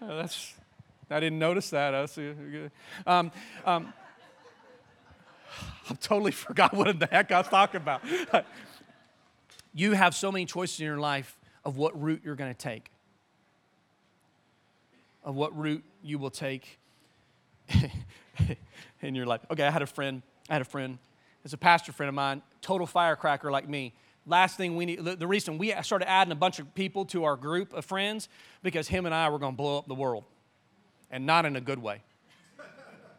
[0.00, 0.54] That's,
[1.10, 1.94] I didn't notice that.
[3.06, 3.32] Um,
[3.66, 3.92] um,
[5.90, 8.02] I totally forgot what the heck I was talking about.
[9.74, 12.90] You have so many choices in your life of what route you're going to take,
[15.22, 16.78] of what route you will take
[19.02, 19.40] in your life.
[19.50, 20.22] Okay, I had a friend.
[20.48, 20.98] I had a friend.
[21.44, 23.94] It's a pastor friend of mine, total firecracker like me.
[24.26, 27.36] Last thing we need, the reason we started adding a bunch of people to our
[27.36, 28.28] group of friends
[28.62, 30.24] because him and I were going to blow up the world,
[31.10, 32.02] and not in a good way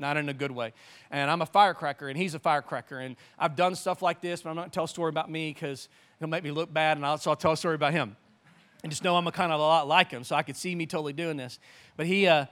[0.01, 0.73] not in a good way.
[1.11, 2.99] And I'm a firecracker, and he's a firecracker.
[2.99, 5.31] And I've done stuff like this, but I'm not going to tell a story about
[5.31, 5.87] me because
[6.19, 8.17] he'll make me look bad, and I'll, so I'll tell a story about him.
[8.83, 10.73] And just know I'm a kind of a lot like him, so I could see
[10.73, 11.59] me totally doing this.
[11.95, 12.47] But he, uh,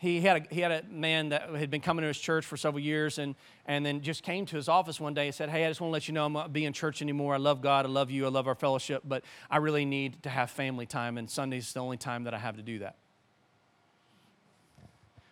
[0.00, 2.56] he had, a, he had a man that had been coming to his church for
[2.56, 3.34] several years and,
[3.66, 5.90] and then just came to his office one day and said, Hey, I just want
[5.90, 7.34] to let you know I'm not be in church anymore.
[7.34, 7.84] I love God.
[7.84, 8.24] I love you.
[8.24, 11.80] I love our fellowship, but I really need to have family time, and Sunday's the
[11.80, 12.96] only time that I have to do that.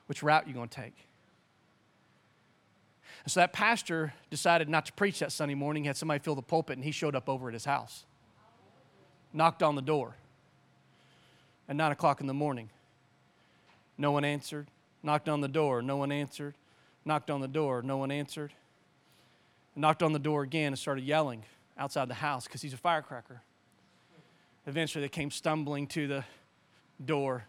[0.04, 1.08] Which route you going to take?
[3.26, 5.84] So that pastor decided not to preach that Sunday morning.
[5.84, 8.04] He had somebody fill the pulpit, and he showed up over at his house.
[9.32, 10.14] Knocked on the door
[11.70, 12.68] at 9 o'clock in the morning.
[13.98, 14.68] No one answered.
[15.02, 15.82] Knocked on the door.
[15.82, 16.54] No one answered.
[17.04, 17.82] Knocked on the door.
[17.82, 18.52] No one answered.
[19.76, 21.42] Knocked on the door again and started yelling
[21.76, 23.42] outside the house because he's a firecracker.
[24.66, 26.24] Eventually, they came stumbling to the
[27.04, 27.44] door,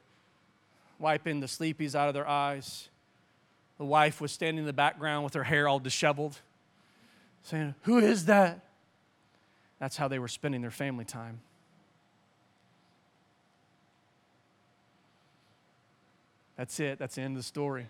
[0.99, 2.89] wiping the sleepies out of their eyes
[3.79, 6.39] the wife was standing in the background with her hair all disheveled,
[7.43, 8.59] saying, Who is that?
[9.79, 11.39] That's how they were spending their family time.
[16.59, 16.99] That's it.
[16.99, 17.87] That's the end of the story.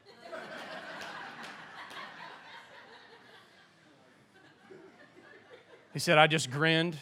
[5.91, 6.95] he said, I just grinned.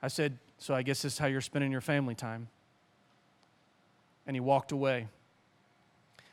[0.00, 2.46] I said, So I guess this is how you're spending your family time.
[4.28, 5.08] And he walked away.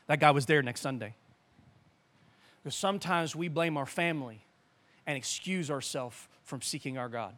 [0.06, 1.16] That guy was there next Sunday.
[2.62, 4.44] Because sometimes we blame our family
[5.04, 7.34] and excuse ourselves from seeking our God.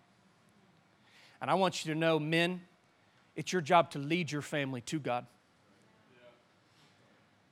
[1.41, 2.61] And I want you to know, men,
[3.37, 5.25] it's your job to lead your family to God.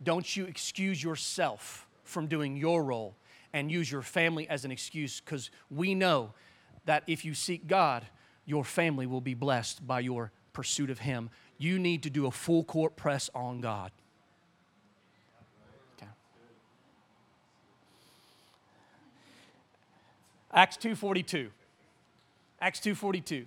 [0.03, 3.15] Don't you excuse yourself from doing your role
[3.53, 6.33] and use your family as an excuse because we know
[6.87, 8.07] that if you seek God,
[8.47, 11.31] your family will be blessed by your pursuit of Him.
[11.59, 13.93] You need to do a full court press on God.
[20.53, 21.53] Acts 2:42.
[22.61, 23.47] Acts 2:42.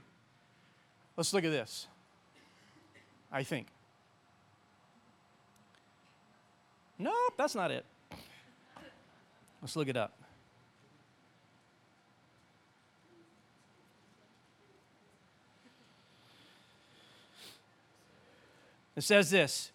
[1.17, 1.87] Let's look at this.
[3.31, 3.72] I think.
[6.97, 7.85] Nope, that's not it.
[9.61, 10.17] Let's look it up.
[18.95, 19.71] It says this.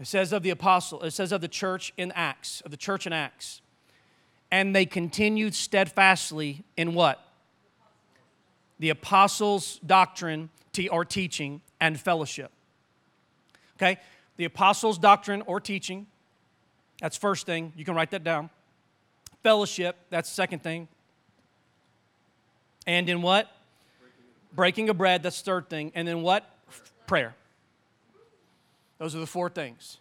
[0.00, 3.06] It says of the apostle, it says of the church in Acts, of the church
[3.06, 3.60] in Acts
[4.50, 7.22] and they continued steadfastly in what?
[8.78, 10.50] The apostles' doctrine
[10.92, 12.52] or teaching and fellowship.
[13.76, 13.98] Okay?
[14.38, 16.06] The apostles' doctrine or teaching,
[17.00, 17.72] that's first thing.
[17.76, 18.48] You can write that down.
[19.42, 20.88] Fellowship, that's second thing.
[22.86, 23.52] And in what?
[24.58, 25.92] breaking of bread, that's third thing.
[25.94, 26.48] And then what?
[27.06, 27.34] Prayer.
[28.98, 29.98] Those are the four things.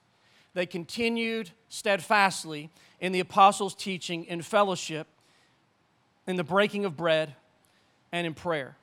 [0.54, 5.08] They continued steadfastly in the apostles' teaching, in fellowship,
[6.26, 7.36] in the breaking of bread,
[8.12, 8.76] and in prayer.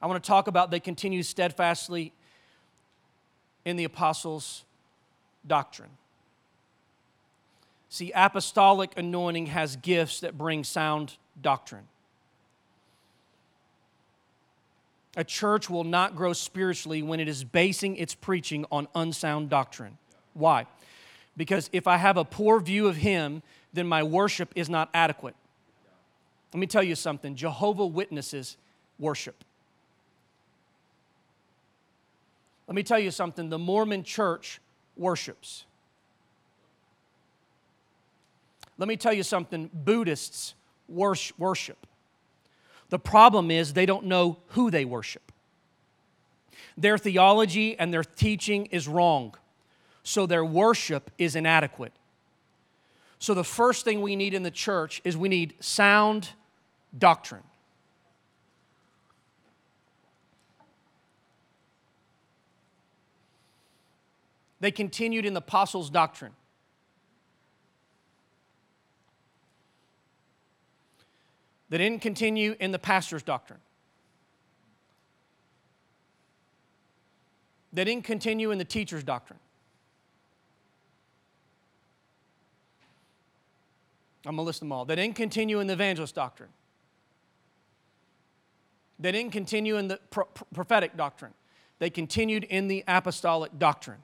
[0.00, 2.12] I want to talk about they continue steadfastly
[3.64, 4.64] in the apostles'
[5.46, 5.90] doctrine.
[7.88, 11.88] See, apostolic anointing has gifts that bring sound doctrine.
[15.16, 19.98] A church will not grow spiritually when it is basing its preaching on unsound doctrine.
[20.34, 20.66] Why?
[21.36, 23.42] Because if I have a poor view of Him,
[23.72, 25.34] then my worship is not adequate.
[26.52, 28.56] Let me tell you something Jehovah Witnesses
[28.98, 29.44] worship.
[32.68, 34.60] Let me tell you something the Mormon church
[34.94, 35.64] worships.
[38.76, 40.54] Let me tell you something Buddhists
[40.86, 41.86] worship.
[42.90, 45.32] The problem is they don't know who they worship.
[46.76, 49.34] Their theology and their teaching is wrong,
[50.02, 51.92] so their worship is inadequate.
[53.18, 56.30] So, the first thing we need in the church is we need sound
[56.96, 57.42] doctrine.
[64.60, 66.32] They continued in the apostles' doctrine.
[71.70, 73.60] They didn't continue in the pastor's doctrine.
[77.72, 79.38] They didn't continue in the teacher's doctrine.
[84.24, 84.84] I'm going to list them all.
[84.84, 86.50] They didn't continue in the evangelist doctrine.
[88.98, 91.32] They didn't continue in the pro- prophetic doctrine.
[91.78, 93.98] They continued in the apostolic doctrine.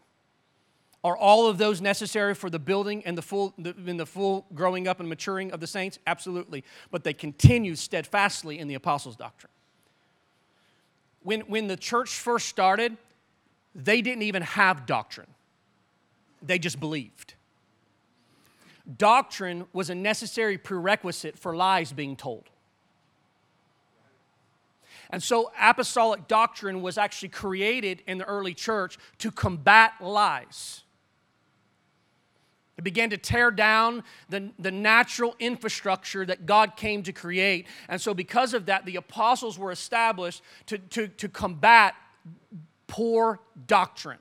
[1.04, 4.46] Are all of those necessary for the building and the full, the, in the full
[4.54, 5.98] growing up and maturing of the saints?
[6.06, 6.64] Absolutely.
[6.90, 9.52] But they continue steadfastly in the apostles' doctrine.
[11.22, 12.96] When, when the church first started,
[13.74, 15.28] they didn't even have doctrine,
[16.42, 17.34] they just believed.
[18.98, 22.50] Doctrine was a necessary prerequisite for lies being told.
[25.10, 30.83] And so, apostolic doctrine was actually created in the early church to combat lies.
[32.76, 37.66] It began to tear down the, the natural infrastructure that God came to create.
[37.88, 41.94] And so, because of that, the apostles were established to, to, to combat
[42.86, 44.18] poor doctrine.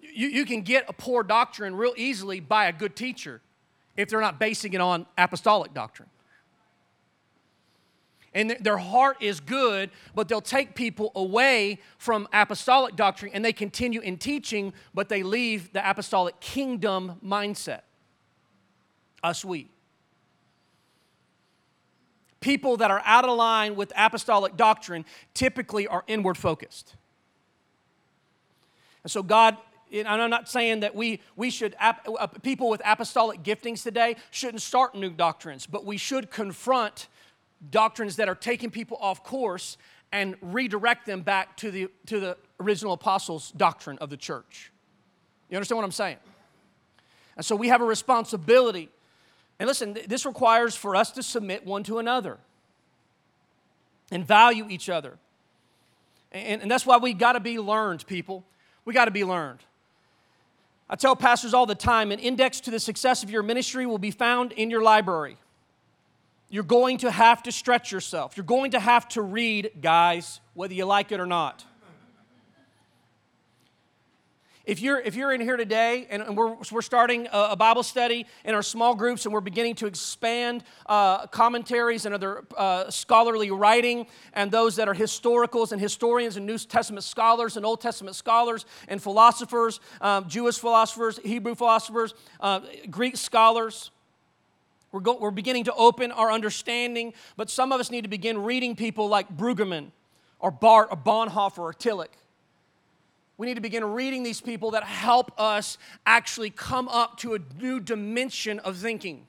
[0.00, 3.40] You, you can get a poor doctrine real easily by a good teacher
[3.96, 6.08] if they're not basing it on apostolic doctrine
[8.36, 13.52] and their heart is good, but they'll take people away from apostolic doctrine and they
[13.52, 17.80] continue in teaching, but they leave the apostolic kingdom mindset.
[19.24, 19.70] Us, we.
[22.40, 26.94] People that are out of line with apostolic doctrine typically are inward focused.
[29.02, 29.56] And so, God
[29.92, 34.62] and I'm not saying that we, we should, uh, people with apostolic giftings today shouldn't
[34.62, 37.06] start new doctrines, but we should confront
[37.70, 39.76] doctrines that are taking people off course
[40.12, 44.70] and redirect them back to the, to the original apostles' doctrine of the church.
[45.50, 46.16] You understand what I'm saying?
[47.36, 48.88] And so we have a responsibility.
[49.58, 52.38] And listen, this requires for us to submit one to another
[54.10, 55.18] and value each other.
[56.32, 58.44] And, and that's why we got to be learned, people.
[58.84, 59.60] We got to be learned.
[60.88, 63.98] I tell pastors all the time an index to the success of your ministry will
[63.98, 65.36] be found in your library.
[66.48, 68.36] You're going to have to stretch yourself.
[68.36, 71.64] You're going to have to read, guys, whether you like it or not.
[74.66, 78.52] If you're, if you're in here today and we're, we're starting a, Bible study in
[78.52, 84.08] our small groups and we're beginning to expand uh, commentaries and other uh, scholarly writing
[84.32, 88.66] and those that are historicals and historians and New Testament scholars and Old Testament scholars
[88.88, 92.58] and philosophers, um, Jewish philosophers, Hebrew philosophers, uh,
[92.90, 93.92] Greek scholars,
[94.96, 98.42] we're, go, we're beginning to open our understanding, but some of us need to begin
[98.42, 99.90] reading people like Brueggemann
[100.38, 102.08] or Barth or Bonhoeffer or Tillich.
[103.36, 105.76] We need to begin reading these people that help us
[106.06, 109.26] actually come up to a new dimension of thinking.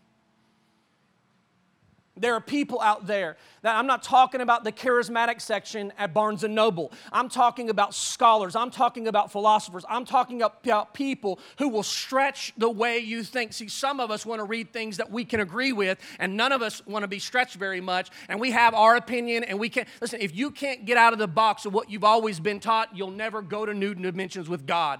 [2.19, 6.43] There are people out there that I'm not talking about the charismatic section at Barnes
[6.43, 6.91] and Noble.
[7.11, 8.55] I'm talking about scholars.
[8.55, 9.85] I'm talking about philosophers.
[9.89, 13.53] I'm talking about people who will stretch the way you think.
[13.53, 16.51] See, some of us want to read things that we can agree with, and none
[16.51, 18.09] of us want to be stretched very much.
[18.29, 19.87] And we have our opinion, and we can't.
[20.01, 22.95] Listen, if you can't get out of the box of what you've always been taught,
[22.95, 24.99] you'll never go to new dimensions with God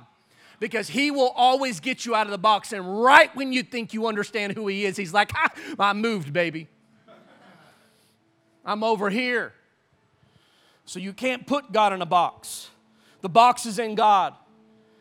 [0.59, 2.73] Because he will always get you out of the box.
[2.73, 6.33] And right when you think you understand who he is, he's like, ah, I moved,
[6.33, 6.67] baby.
[8.67, 9.53] I'm over here.
[10.85, 12.69] So you can't put God in a box.
[13.21, 14.33] The box is in God.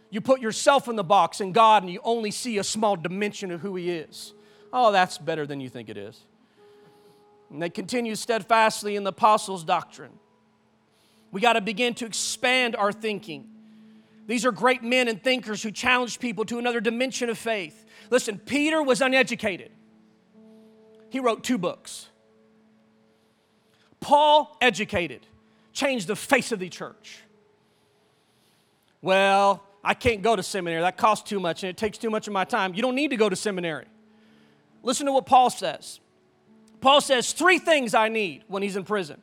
[0.08, 3.50] You put yourself in the box in God and you only see a small dimension
[3.50, 4.32] of who He is.
[4.72, 6.20] Oh, that's better than you think it is.
[7.50, 10.12] And they continue steadfastly in the apostles' doctrine.
[11.32, 13.48] We got to begin to expand our thinking.
[14.26, 17.84] These are great men and thinkers who challenge people to another dimension of faith.
[18.10, 19.70] Listen, Peter was uneducated.
[21.10, 22.08] He wrote two books.
[24.00, 25.26] Paul, educated,
[25.72, 27.20] changed the face of the church.
[29.02, 30.80] Well, I can't go to seminary.
[30.80, 32.74] That costs too much and it takes too much of my time.
[32.74, 33.86] You don't need to go to seminary.
[34.82, 36.00] Listen to what Paul says.
[36.80, 39.20] Paul says three things I need when he's in prison.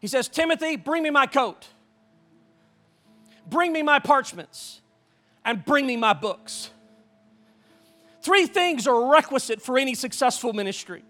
[0.00, 1.66] He says, Timothy, bring me my coat,
[3.48, 4.80] bring me my parchments,
[5.44, 6.70] and bring me my books.
[8.22, 11.02] Three things are requisite for any successful ministry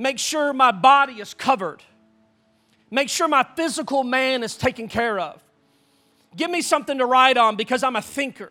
[0.00, 1.82] make sure my body is covered,
[2.90, 5.42] make sure my physical man is taken care of.
[6.34, 8.50] Give me something to write on because I'm a thinker,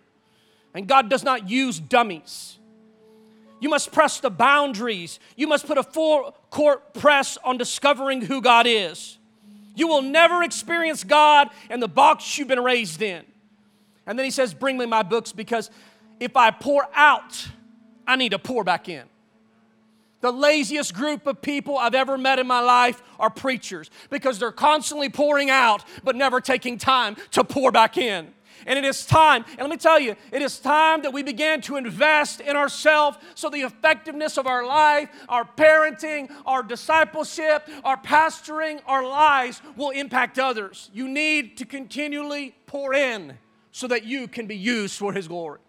[0.75, 2.57] and God does not use dummies.
[3.59, 5.19] You must press the boundaries.
[5.35, 9.17] You must put a full court press on discovering who God is.
[9.75, 13.25] You will never experience God in the box you've been raised in.
[14.05, 15.71] And then he says, Bring me my books because
[16.19, 17.47] if I pour out,
[18.07, 19.03] I need to pour back in.
[20.21, 24.51] The laziest group of people I've ever met in my life are preachers because they're
[24.51, 28.33] constantly pouring out but never taking time to pour back in.
[28.65, 31.61] And it is time, and let me tell you, it is time that we begin
[31.61, 37.95] to invest in ourselves so the effectiveness of our life, our parenting, our discipleship, our
[37.97, 40.89] pastoring, our lives will impact others.
[40.93, 43.37] You need to continually pour in
[43.71, 45.59] so that you can be used for His glory.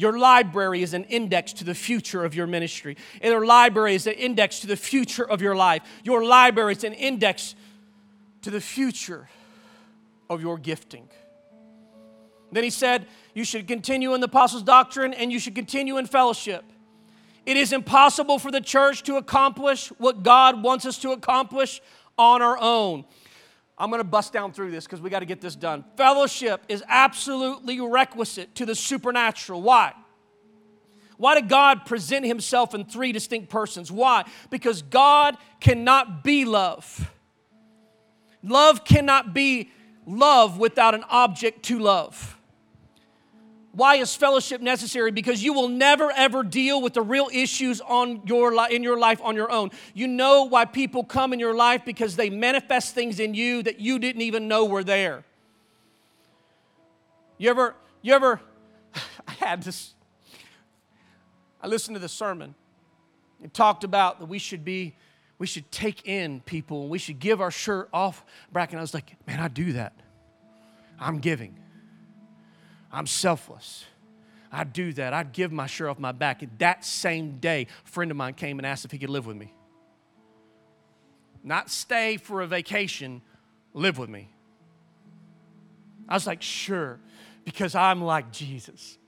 [0.00, 2.96] Your library is an index to the future of your ministry.
[3.22, 5.82] Your library is an index to the future of your life.
[6.04, 7.54] Your library is an index
[8.40, 9.28] to the future
[10.30, 11.06] of your gifting.
[12.50, 16.06] Then he said, You should continue in the apostles' doctrine and you should continue in
[16.06, 16.64] fellowship.
[17.44, 21.82] It is impossible for the church to accomplish what God wants us to accomplish
[22.16, 23.04] on our own.
[23.80, 25.86] I'm going to bust down through this because we got to get this done.
[25.96, 29.62] Fellowship is absolutely requisite to the supernatural.
[29.62, 29.94] Why?
[31.16, 33.90] Why did God present himself in three distinct persons?
[33.90, 34.24] Why?
[34.50, 37.10] Because God cannot be love.
[38.42, 39.70] Love cannot be
[40.06, 42.38] love without an object to love.
[43.72, 45.12] Why is fellowship necessary?
[45.12, 48.98] Because you will never ever deal with the real issues on your li- in your
[48.98, 49.70] life on your own.
[49.94, 53.78] You know why people come in your life because they manifest things in you that
[53.78, 55.24] you didn't even know were there.
[57.38, 58.40] You ever, you ever,
[59.28, 59.94] I had this,
[61.62, 62.56] I listened to the sermon.
[63.42, 64.96] It talked about that we should be
[65.38, 68.76] we should take in people and we should give our shirt off bracket.
[68.76, 69.94] I was like, man, I do that.
[70.98, 71.56] I'm giving.
[72.92, 73.84] I'm selfless.
[74.52, 75.12] I'd do that.
[75.12, 76.42] I'd give my shirt off my back.
[76.42, 79.26] And that same day, a friend of mine came and asked if he could live
[79.26, 79.54] with me.
[81.42, 83.22] Not stay for a vacation,
[83.72, 84.28] live with me.
[86.08, 86.98] I was like, sure,
[87.44, 88.98] because I'm like Jesus.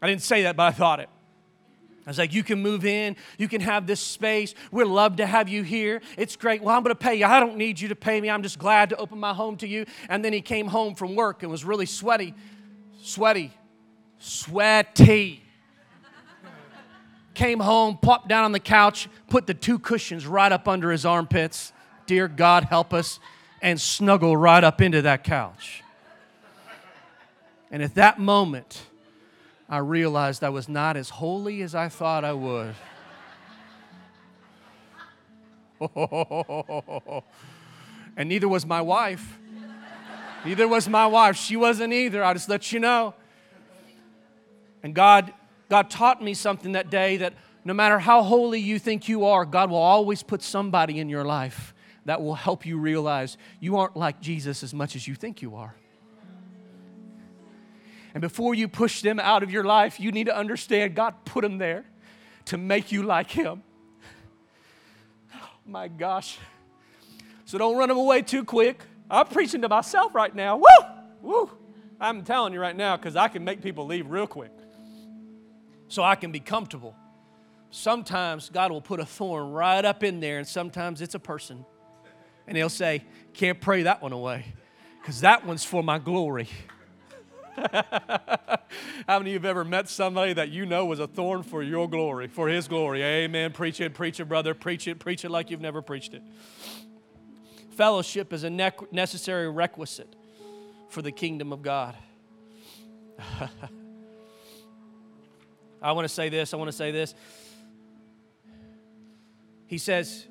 [0.00, 1.10] I didn't say that, but I thought it.
[2.06, 4.54] I was like, you can move in, you can have this space.
[4.70, 6.00] We'd love to have you here.
[6.16, 6.62] It's great.
[6.62, 7.26] Well, I'm going to pay you.
[7.26, 8.30] I don't need you to pay me.
[8.30, 9.86] I'm just glad to open my home to you.
[10.08, 12.32] And then he came home from work and was really sweaty,
[13.06, 13.52] sweaty,
[14.18, 15.42] sweaty.
[17.34, 21.06] came home, plopped down on the couch, put the two cushions right up under his
[21.06, 21.72] armpits.
[22.06, 23.20] Dear God, help us,
[23.62, 25.84] and snuggle right up into that couch.
[27.70, 28.82] And at that moment,
[29.68, 32.74] I realized I was not as holy as I thought I would.
[38.16, 39.38] and neither was my wife.
[40.46, 41.34] Neither was my wife.
[41.34, 42.22] She wasn't either.
[42.22, 43.14] I'll just let you know.
[44.80, 45.34] And God,
[45.68, 47.34] God taught me something that day that
[47.64, 51.24] no matter how holy you think you are, God will always put somebody in your
[51.24, 51.74] life
[52.04, 55.56] that will help you realize you aren't like Jesus as much as you think you
[55.56, 55.74] are.
[58.14, 61.42] And before you push them out of your life, you need to understand God put
[61.42, 61.84] them there
[62.44, 63.64] to make you like Him.
[65.34, 66.38] Oh, my gosh.
[67.46, 68.80] So don't run them away too quick.
[69.10, 70.56] I'm preaching to myself right now.
[70.56, 70.86] Woo!
[71.22, 71.50] Woo!
[72.00, 74.52] I'm telling you right now because I can make people leave real quick
[75.88, 76.94] so I can be comfortable.
[77.70, 81.64] Sometimes God will put a thorn right up in there, and sometimes it's a person.
[82.46, 83.04] And He'll say,
[83.34, 84.44] Can't pray that one away
[85.00, 86.48] because that one's for my glory.
[89.08, 91.62] How many of you have ever met somebody that you know was a thorn for
[91.62, 93.02] your glory, for his glory?
[93.02, 93.52] Amen.
[93.52, 94.52] Preach it, preach it, brother.
[94.52, 96.22] Preach it, preach it like you've never preached it.
[97.76, 100.16] Fellowship is a necessary requisite
[100.88, 101.94] for the kingdom of God.
[105.82, 106.54] I want to say this.
[106.54, 107.14] I want to say this.
[109.66, 110.26] He says,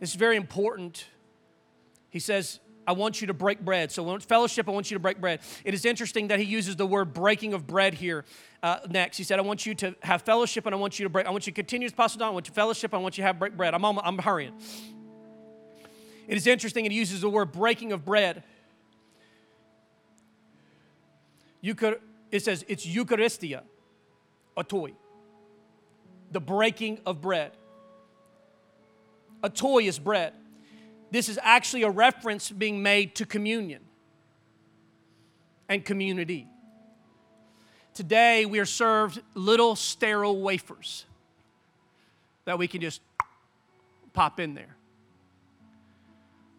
[0.00, 1.06] this is very important.
[2.10, 3.92] He says, I want you to break bread.
[3.92, 5.40] So, fellowship, I want you to break bread.
[5.62, 8.24] It is interesting that he uses the word breaking of bread here
[8.62, 9.18] uh, next.
[9.18, 11.26] He said, I want you to have fellowship and I want you to break.
[11.26, 12.28] I want you to continue as Apostle Don.
[12.28, 12.94] I want you to fellowship.
[12.94, 13.74] I want you to have break bread.
[13.74, 14.54] I'm, I'm hurrying.
[16.26, 18.42] It is interesting, he uses the word breaking of bread.
[21.60, 23.62] You could, it says it's Eucharistia,
[24.56, 24.92] a toy.
[26.30, 27.52] the breaking of bread.
[29.42, 30.32] A toy is bread.
[31.10, 33.82] This is actually a reference being made to communion
[35.68, 36.46] and community.
[37.94, 41.04] Today, we are served little sterile wafers
[42.44, 43.00] that we can just
[44.12, 44.76] pop in there.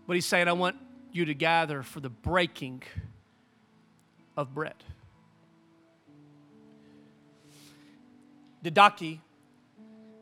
[0.05, 0.75] But he's saying, I want
[1.11, 2.83] you to gather for the breaking
[4.35, 4.75] of bread.
[8.63, 9.19] Didache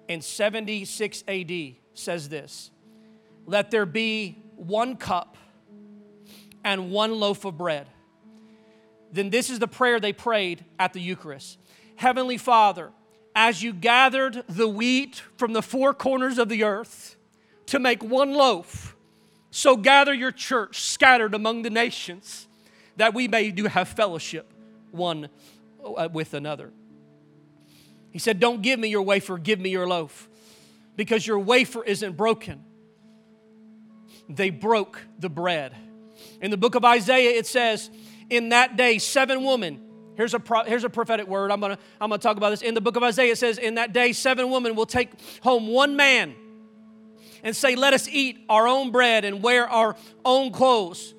[0.07, 1.51] in 76 AD
[1.93, 2.71] says this
[3.47, 5.37] let there be one cup
[6.63, 7.87] and one loaf of bread.
[9.11, 11.57] Then this is the prayer they prayed at the Eucharist
[11.95, 12.91] Heavenly Father,
[13.35, 17.15] as you gathered the wheat from the four corners of the earth
[17.67, 18.95] to make one loaf,
[19.49, 22.47] so gather your church scattered among the nations
[22.97, 24.53] that we may do have fellowship
[24.91, 25.29] one
[25.83, 26.71] uh, with another.
[28.11, 30.27] He said, Don't give me your wafer, give me your loaf,
[30.95, 32.63] because your wafer isn't broken
[34.29, 35.75] they broke the bread.
[36.41, 37.89] In the book of Isaiah, it says,
[38.29, 39.81] In that day, seven women,
[40.15, 41.51] here's a, pro, here's a prophetic word.
[41.51, 42.61] I'm gonna, I'm gonna talk about this.
[42.61, 45.11] In the book of Isaiah, it says, In that day, seven women will take
[45.41, 46.35] home one man
[47.43, 51.13] and say, Let us eat our own bread and wear our own clothes,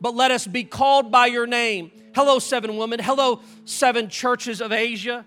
[0.00, 1.90] but let us be called by your name.
[2.14, 3.00] Hello, seven women.
[3.00, 5.24] Hello, seven churches of Asia.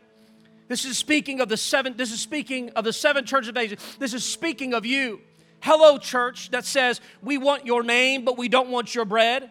[0.68, 3.76] This is speaking of the seven, this is speaking of the seven churches of Asia.
[4.00, 5.20] This is speaking of you
[5.62, 9.50] hello church that says, We want your name, but we don't want your bread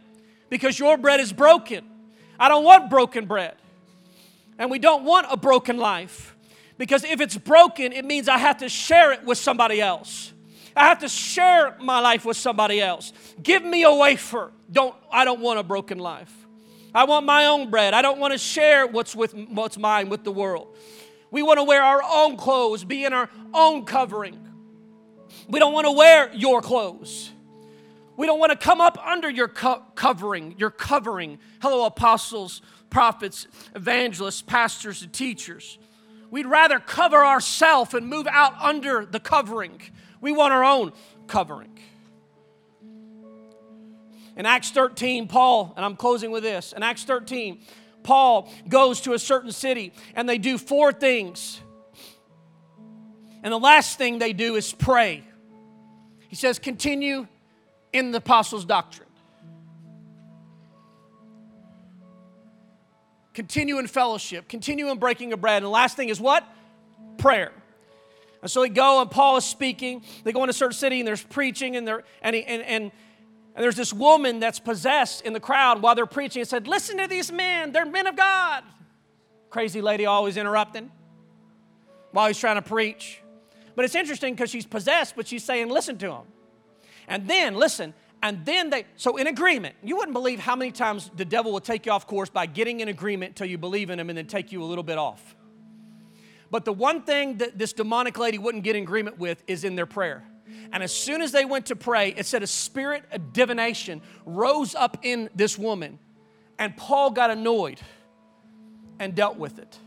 [0.51, 1.85] because your bread is broken.
[2.39, 3.57] I don't want broken bread.
[4.59, 6.37] And we don't want a broken life
[6.77, 10.33] because if it's broken, it means I have to share it with somebody else.
[10.77, 13.13] I have to share my life with somebody else.
[13.43, 14.53] Give me a wafer.
[14.71, 16.33] Don't I don't want a broken life.
[16.95, 17.95] I want my own bread.
[17.95, 20.77] I don't want to share what's with what's mine with the world.
[21.31, 24.50] We want to wear our own clothes, be in our own covering.
[25.49, 27.31] We don't want to wear your clothes.
[28.17, 31.39] We don't want to come up under your co- covering, your covering.
[31.63, 32.61] Hello, apostles,
[32.91, 35.79] prophets, evangelists, pastors, and teachers.
[36.31, 39.81] We'd rather cover ourselves and move out under the covering.
[40.21, 40.93] We want our own
[41.27, 41.79] covering.
[44.37, 46.73] In Acts 13, Paul, and I'm closing with this.
[46.73, 47.61] In Acts 13,
[48.03, 51.61] Paul goes to a certain city and they do four things.
[53.43, 55.25] And the last thing they do is pray.
[56.29, 57.27] He says, continue
[57.93, 59.09] in the apostles' doctrine.
[63.33, 65.59] Continue in fellowship, continue in breaking of bread.
[65.59, 66.45] And the last thing is what?
[67.17, 67.53] Prayer.
[68.43, 70.03] And so they go, and Paul is speaking.
[70.25, 72.85] They go into a certain city, and there's preaching, and, there, and, he, and, and,
[73.55, 76.99] and there's this woman that's possessed in the crowd while they're preaching and said, Listen
[76.99, 78.65] to these men, they're men of God.
[79.51, 80.91] Crazy lady always interrupting
[82.13, 83.21] while he's trying to preach.
[83.81, 86.25] But it's interesting because she's possessed, but she's saying, listen to him.
[87.09, 91.11] And then, listen, and then they, so in agreement, you wouldn't believe how many times
[91.17, 93.99] the devil will take you off course by getting in agreement until you believe in
[93.99, 95.35] him and then take you a little bit off.
[96.51, 99.77] But the one thing that this demonic lady wouldn't get in agreement with is in
[99.77, 100.25] their prayer.
[100.75, 104.75] And as soon as they went to pray, it said a spirit of divination rose
[104.75, 105.99] up in this woman.
[106.59, 107.81] And Paul got annoyed
[108.99, 109.79] and dealt with it.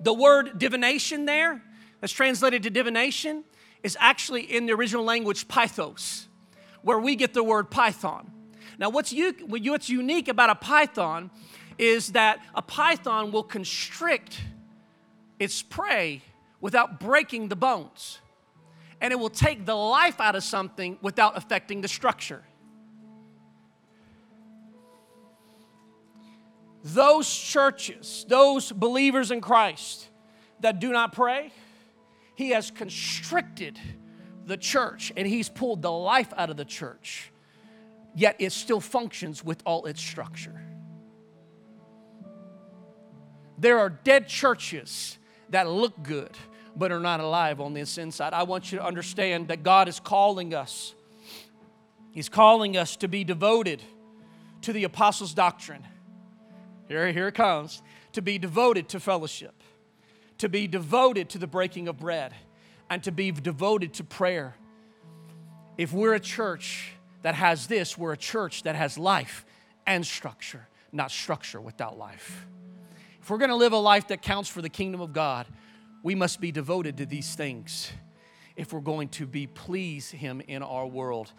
[0.00, 1.62] The word divination there
[2.00, 3.44] that's translated to divination
[3.82, 6.26] is actually in the original language pythos,
[6.82, 8.30] where we get the word python.
[8.78, 11.30] Now, what's, u- what's unique about a python
[11.78, 14.40] is that a python will constrict
[15.38, 16.22] its prey
[16.60, 18.18] without breaking the bones,
[19.00, 22.42] and it will take the life out of something without affecting the structure.
[26.82, 30.08] Those churches, those believers in Christ
[30.60, 31.52] that do not pray,
[32.38, 33.80] he has constricted
[34.46, 37.32] the church and He's pulled the life out of the church,
[38.14, 40.62] yet it still functions with all its structure.
[43.58, 45.18] There are dead churches
[45.50, 46.30] that look good
[46.76, 48.32] but are not alive on this inside.
[48.32, 50.94] I want you to understand that God is calling us.
[52.12, 53.82] He's calling us to be devoted
[54.62, 55.84] to the apostles' doctrine.
[56.86, 57.82] Here, here it comes.
[58.12, 59.57] To be devoted to fellowship,
[60.38, 62.34] to be devoted to the breaking of bread,
[62.90, 64.54] and to be devoted to prayer.
[65.76, 69.44] If we're a church that has this, we're a church that has life
[69.86, 72.46] and structure, not structure without life.
[73.20, 75.46] If we're gonna live a life that counts for the kingdom of God,
[76.02, 77.90] we must be devoted to these things
[78.56, 81.32] if we're going to be please him in our world